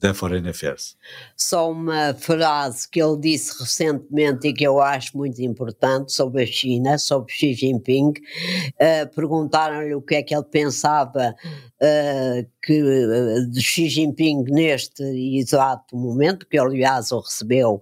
da 0.01 0.14
Foreign 0.14 0.49
Affairs. 0.49 0.96
Só 1.36 1.70
uma 1.70 2.14
frase 2.14 2.88
que 2.88 3.03
ele 3.03 3.18
disse 3.18 3.59
recentemente 3.59 4.49
e 4.49 4.53
que 4.53 4.64
eu 4.64 4.80
acho 4.80 5.16
muito 5.16 5.40
importante 5.42 6.12
sobre 6.12 6.42
a 6.42 6.46
China, 6.46 6.99
sobre 6.99 7.32
Xi 7.32 7.55
Jinping. 7.55 8.11
Uh, 8.11 9.14
Perguntaram-lhe 9.14 9.94
o 9.94 10.03
que 10.03 10.16
é 10.16 10.22
que 10.22 10.34
ele 10.34 10.44
pensava 10.44 11.34
uh, 11.82 12.46
que, 12.62 12.82
uh, 12.82 13.51
de 13.51 13.61
Xi 13.61 13.88
Jinping 13.88 14.44
neste 14.44 15.03
exato 15.38 15.96
momento, 15.96 16.46
que 16.46 16.59
aliás 16.59 17.11
o 17.11 17.20
recebeu 17.20 17.80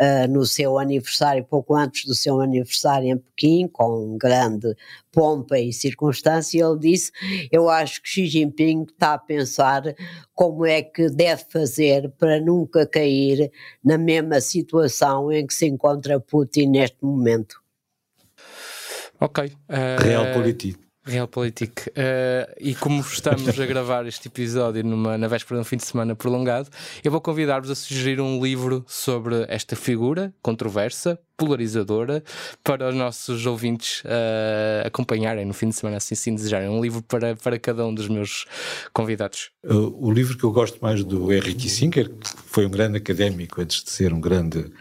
uh, 0.00 0.30
no 0.30 0.44
seu 0.44 0.78
aniversário, 0.78 1.44
pouco 1.44 1.74
antes 1.74 2.04
do 2.04 2.14
seu 2.14 2.40
aniversário 2.40 3.08
em 3.08 3.18
Pequim, 3.18 3.68
com 3.68 4.16
grande 4.16 4.74
pompa 5.10 5.58
e 5.58 5.72
circunstância, 5.72 6.62
ele 6.62 6.78
disse: 6.78 7.10
Eu 7.50 7.68
acho 7.68 8.02
que 8.02 8.08
Xi 8.08 8.26
Jinping 8.26 8.84
está 8.84 9.14
a 9.14 9.18
pensar 9.18 9.82
como 10.34 10.66
é 10.66 10.82
que 10.82 11.08
deve 11.08 11.44
fazer 11.48 12.10
para 12.18 12.40
nunca 12.40 12.86
cair 12.86 13.50
na 13.82 13.96
mesma 13.98 14.40
situação 14.40 15.32
em 15.32 15.46
que 15.46 15.54
se 15.54 15.66
encontra 15.66 16.20
Putin 16.20 16.66
neste 16.68 16.98
momento. 17.02 17.60
Ok. 19.20 19.44
Uh... 19.46 20.02
Real 20.02 20.32
político. 20.32 20.85
Realpolitik. 21.06 21.86
Uh, 21.90 22.52
e 22.58 22.74
como 22.74 23.00
estamos 23.00 23.60
a 23.60 23.64
gravar 23.64 24.06
este 24.06 24.26
episódio 24.26 24.82
numa, 24.82 25.16
na 25.16 25.28
véspera 25.28 25.56
de 25.56 25.60
um 25.60 25.64
fim 25.64 25.76
de 25.76 25.86
semana 25.86 26.16
prolongado, 26.16 26.68
eu 27.04 27.12
vou 27.12 27.20
convidar-vos 27.20 27.70
a 27.70 27.76
sugerir 27.76 28.20
um 28.20 28.42
livro 28.42 28.84
sobre 28.88 29.46
esta 29.48 29.76
figura 29.76 30.34
controversa, 30.42 31.16
polarizadora, 31.36 32.24
para 32.64 32.88
os 32.88 32.94
nossos 32.96 33.46
ouvintes 33.46 34.00
uh, 34.00 34.84
acompanharem 34.84 35.44
no 35.44 35.54
fim 35.54 35.68
de 35.68 35.76
semana, 35.76 35.98
assim, 35.98 36.14
assim 36.14 36.34
desejarem. 36.34 36.68
Um 36.68 36.82
livro 36.82 37.00
para, 37.02 37.36
para 37.36 37.56
cada 37.56 37.86
um 37.86 37.94
dos 37.94 38.08
meus 38.08 38.44
convidados. 38.92 39.50
O, 39.62 40.08
o 40.08 40.10
livro 40.10 40.36
que 40.36 40.42
eu 40.42 40.50
gosto 40.50 40.80
mais 40.82 41.04
do 41.04 41.32
Henry 41.32 41.54
Kissinger, 41.54 42.08
que 42.08 42.28
foi 42.46 42.66
um 42.66 42.70
grande 42.70 42.98
académico 42.98 43.60
antes 43.60 43.84
de 43.84 43.92
ser 43.92 44.12
um 44.12 44.20
grande 44.20 44.72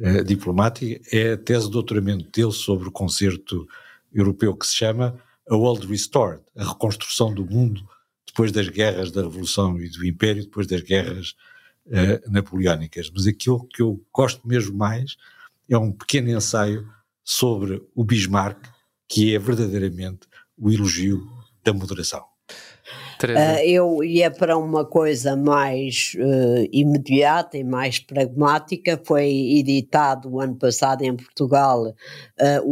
uh, 0.00 0.24
diplomático, 0.24 1.00
é 1.12 1.34
a 1.34 1.36
tese 1.36 1.66
de 1.66 1.72
doutoramento 1.72 2.28
dele 2.32 2.52
sobre 2.52 2.88
o 2.88 2.90
concerto 2.90 3.64
europeu 4.12 4.56
que 4.56 4.66
se 4.66 4.74
chama 4.74 5.14
a 5.50 5.56
World 5.56 5.86
Restored, 5.86 6.42
a 6.56 6.64
reconstrução 6.64 7.32
do 7.32 7.44
mundo 7.44 7.86
depois 8.26 8.52
das 8.52 8.68
guerras 8.68 9.10
da 9.10 9.22
Revolução 9.22 9.80
e 9.80 9.88
do 9.88 10.06
Império, 10.06 10.44
depois 10.44 10.66
das 10.66 10.80
guerras 10.82 11.34
uh, 11.86 12.30
napoleónicas. 12.30 13.10
Mas 13.10 13.26
aquilo 13.26 13.66
que 13.66 13.82
eu 13.82 14.00
gosto 14.12 14.46
mesmo 14.46 14.76
mais 14.76 15.16
é 15.68 15.76
um 15.76 15.90
pequeno 15.90 16.30
ensaio 16.30 16.88
sobre 17.24 17.82
o 17.94 18.04
Bismarck, 18.04 18.68
que 19.08 19.34
é 19.34 19.38
verdadeiramente 19.38 20.28
o 20.56 20.70
elogio 20.70 21.28
da 21.64 21.72
moderação. 21.72 22.27
Uh, 23.24 23.58
eu 23.64 24.04
ia 24.04 24.30
para 24.30 24.56
uma 24.56 24.84
coisa 24.84 25.34
mais 25.34 26.12
uh, 26.16 26.68
imediata 26.70 27.58
e 27.58 27.64
mais 27.64 27.98
pragmática. 27.98 29.00
Foi 29.04 29.26
editado 29.26 30.30
o 30.30 30.40
ano 30.40 30.54
passado 30.54 31.02
em 31.02 31.16
Portugal 31.16 31.88
uh, 31.88 31.94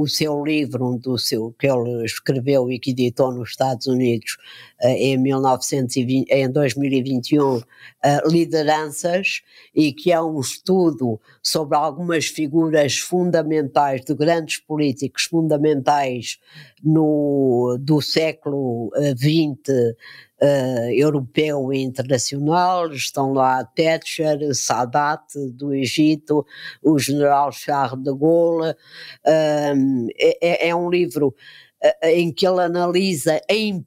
o 0.01 0.07
seu 0.07 0.44
livro, 0.44 0.86
um 0.86 0.97
do 0.97 1.18
seu, 1.18 1.53
que 1.59 1.66
ele 1.66 2.05
escreveu 2.05 2.70
e 2.70 2.78
que 2.78 2.92
editou 2.92 3.32
nos 3.32 3.51
Estados 3.51 3.88
Unidos 3.88 4.36
em, 4.82 5.16
1920, 5.16 6.28
em 6.30 6.51
2021, 6.51 7.62
Lideranças, 8.26 9.40
e 9.74 9.92
que 9.92 10.12
é 10.12 10.20
um 10.20 10.38
estudo 10.38 11.18
sobre 11.42 11.76
algumas 11.76 12.26
figuras 12.26 12.99
fundamentais 12.99 14.05
de 14.05 14.14
grandes 14.14 14.59
políticos 14.59 15.24
fundamentais 15.24 16.38
no, 16.83 17.79
do 17.81 18.01
século 18.01 18.91
XX 18.95 19.95
uh, 20.43 20.91
europeu 20.93 21.72
e 21.72 21.83
internacional, 21.83 22.93
estão 22.93 23.33
lá 23.33 23.64
Thatcher, 23.64 24.55
Sadat 24.55 25.22
do 25.53 25.74
Egito, 25.74 26.45
o 26.83 26.99
general 26.99 27.51
Charles 27.53 28.03
de 28.03 28.14
Gaulle. 28.14 28.70
Uh, 29.27 30.09
é, 30.18 30.68
é, 30.68 30.74
um 30.74 30.91
livro 30.91 31.35
em 32.03 32.32
que 32.32 32.47
ele 32.47 32.61
analisa 32.61 33.41
em, 33.49 33.84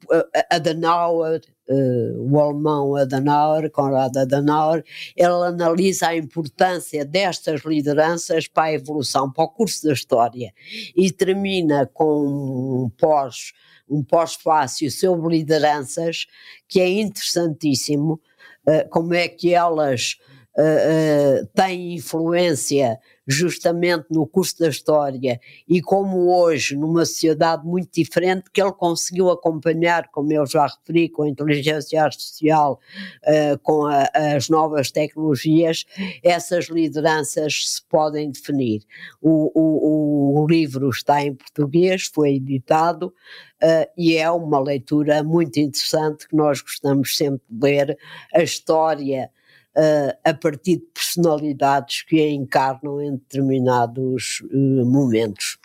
Adenauer, 0.50 1.40
Uh, 1.72 2.28
o 2.28 2.40
alemão 2.40 2.96
Adenauer, 2.96 3.70
Konrad 3.70 4.16
Adenauer, 4.16 4.82
ele 5.14 5.46
analisa 5.46 6.08
a 6.08 6.16
importância 6.16 7.04
destas 7.04 7.64
lideranças 7.64 8.48
para 8.48 8.64
a 8.64 8.72
evolução, 8.72 9.30
para 9.30 9.44
o 9.44 9.48
curso 9.48 9.86
da 9.86 9.92
história 9.92 10.52
e 10.96 11.12
termina 11.12 11.86
com 11.86 12.86
um 12.86 12.90
pós 12.98 13.52
um 13.88 14.02
pós-fácil 14.02 14.90
sobre 14.90 15.38
lideranças, 15.38 16.26
que 16.68 16.80
é 16.80 16.88
interessantíssimo, 16.88 18.20
uh, 18.66 18.88
como 18.88 19.14
é 19.14 19.28
que 19.28 19.54
elas 19.54 20.16
uh, 20.56 21.46
têm 21.54 21.94
influência 21.94 22.98
justamente 23.30 24.06
no 24.10 24.26
curso 24.26 24.58
da 24.58 24.68
história 24.68 25.40
e 25.68 25.80
como 25.80 26.34
hoje, 26.34 26.76
numa 26.76 27.04
sociedade 27.06 27.64
muito 27.64 27.90
diferente, 27.92 28.50
que 28.52 28.60
ele 28.60 28.72
conseguiu 28.72 29.30
acompanhar, 29.30 30.08
como 30.08 30.32
eu 30.32 30.44
já 30.44 30.66
referi, 30.66 31.08
com 31.08 31.22
a 31.22 31.28
inteligência 31.28 32.02
artificial, 32.02 32.80
uh, 33.22 33.58
com 33.62 33.86
a, 33.86 34.10
as 34.34 34.48
novas 34.48 34.90
tecnologias, 34.90 35.86
essas 36.24 36.66
lideranças 36.66 37.68
se 37.68 37.82
podem 37.88 38.30
definir. 38.30 38.82
O, 39.22 39.52
o, 39.54 40.42
o 40.42 40.46
livro 40.48 40.88
está 40.90 41.22
em 41.22 41.32
português, 41.34 42.10
foi 42.12 42.34
editado, 42.34 43.14
uh, 43.62 43.90
e 43.96 44.16
é 44.16 44.28
uma 44.28 44.58
leitura 44.60 45.22
muito 45.22 45.60
interessante 45.60 46.26
que 46.26 46.34
nós 46.34 46.60
gostamos 46.60 47.16
sempre 47.16 47.42
de 47.48 47.64
ler 47.64 47.98
a 48.34 48.42
história 48.42 49.30
uh, 49.76 50.16
a 50.24 50.34
partir 50.34 50.76
de 50.76 50.86
personalidades 50.92 52.02
que 52.02 52.20
a 52.20 52.30
encarnam 52.30 53.00
em 53.00 53.12
determinados 53.12 54.42
uh, 54.52 54.84
momentos. 54.86 55.58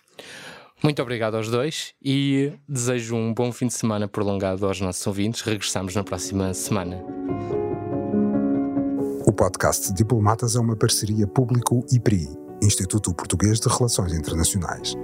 Muito 0.84 1.02
obrigado 1.02 1.36
aos 1.36 1.50
dois 1.50 1.94
e 2.04 2.54
desejo 2.68 3.16
um 3.16 3.34
bom 3.34 3.52
fim 3.52 3.68
de 3.68 3.74
semana 3.74 4.08
prolongado 4.08 4.66
aos 4.68 4.80
nossos 4.80 5.06
ouvintes. 5.08 5.42
Regressamos 5.42 5.96
na 5.96 6.04
próxima 6.04 6.54
semana. 6.54 7.04
O 9.26 9.32
podcast 9.32 9.92
Diplomatas 9.94 10.56
é 10.56 10.60
uma 10.60 10.76
parceria 10.76 11.26
público-IPRI, 11.26 12.28
Instituto 12.62 13.14
Português 13.14 13.60
de 13.60 13.68
Relações 13.68 14.14
Internacionais. 14.14 14.96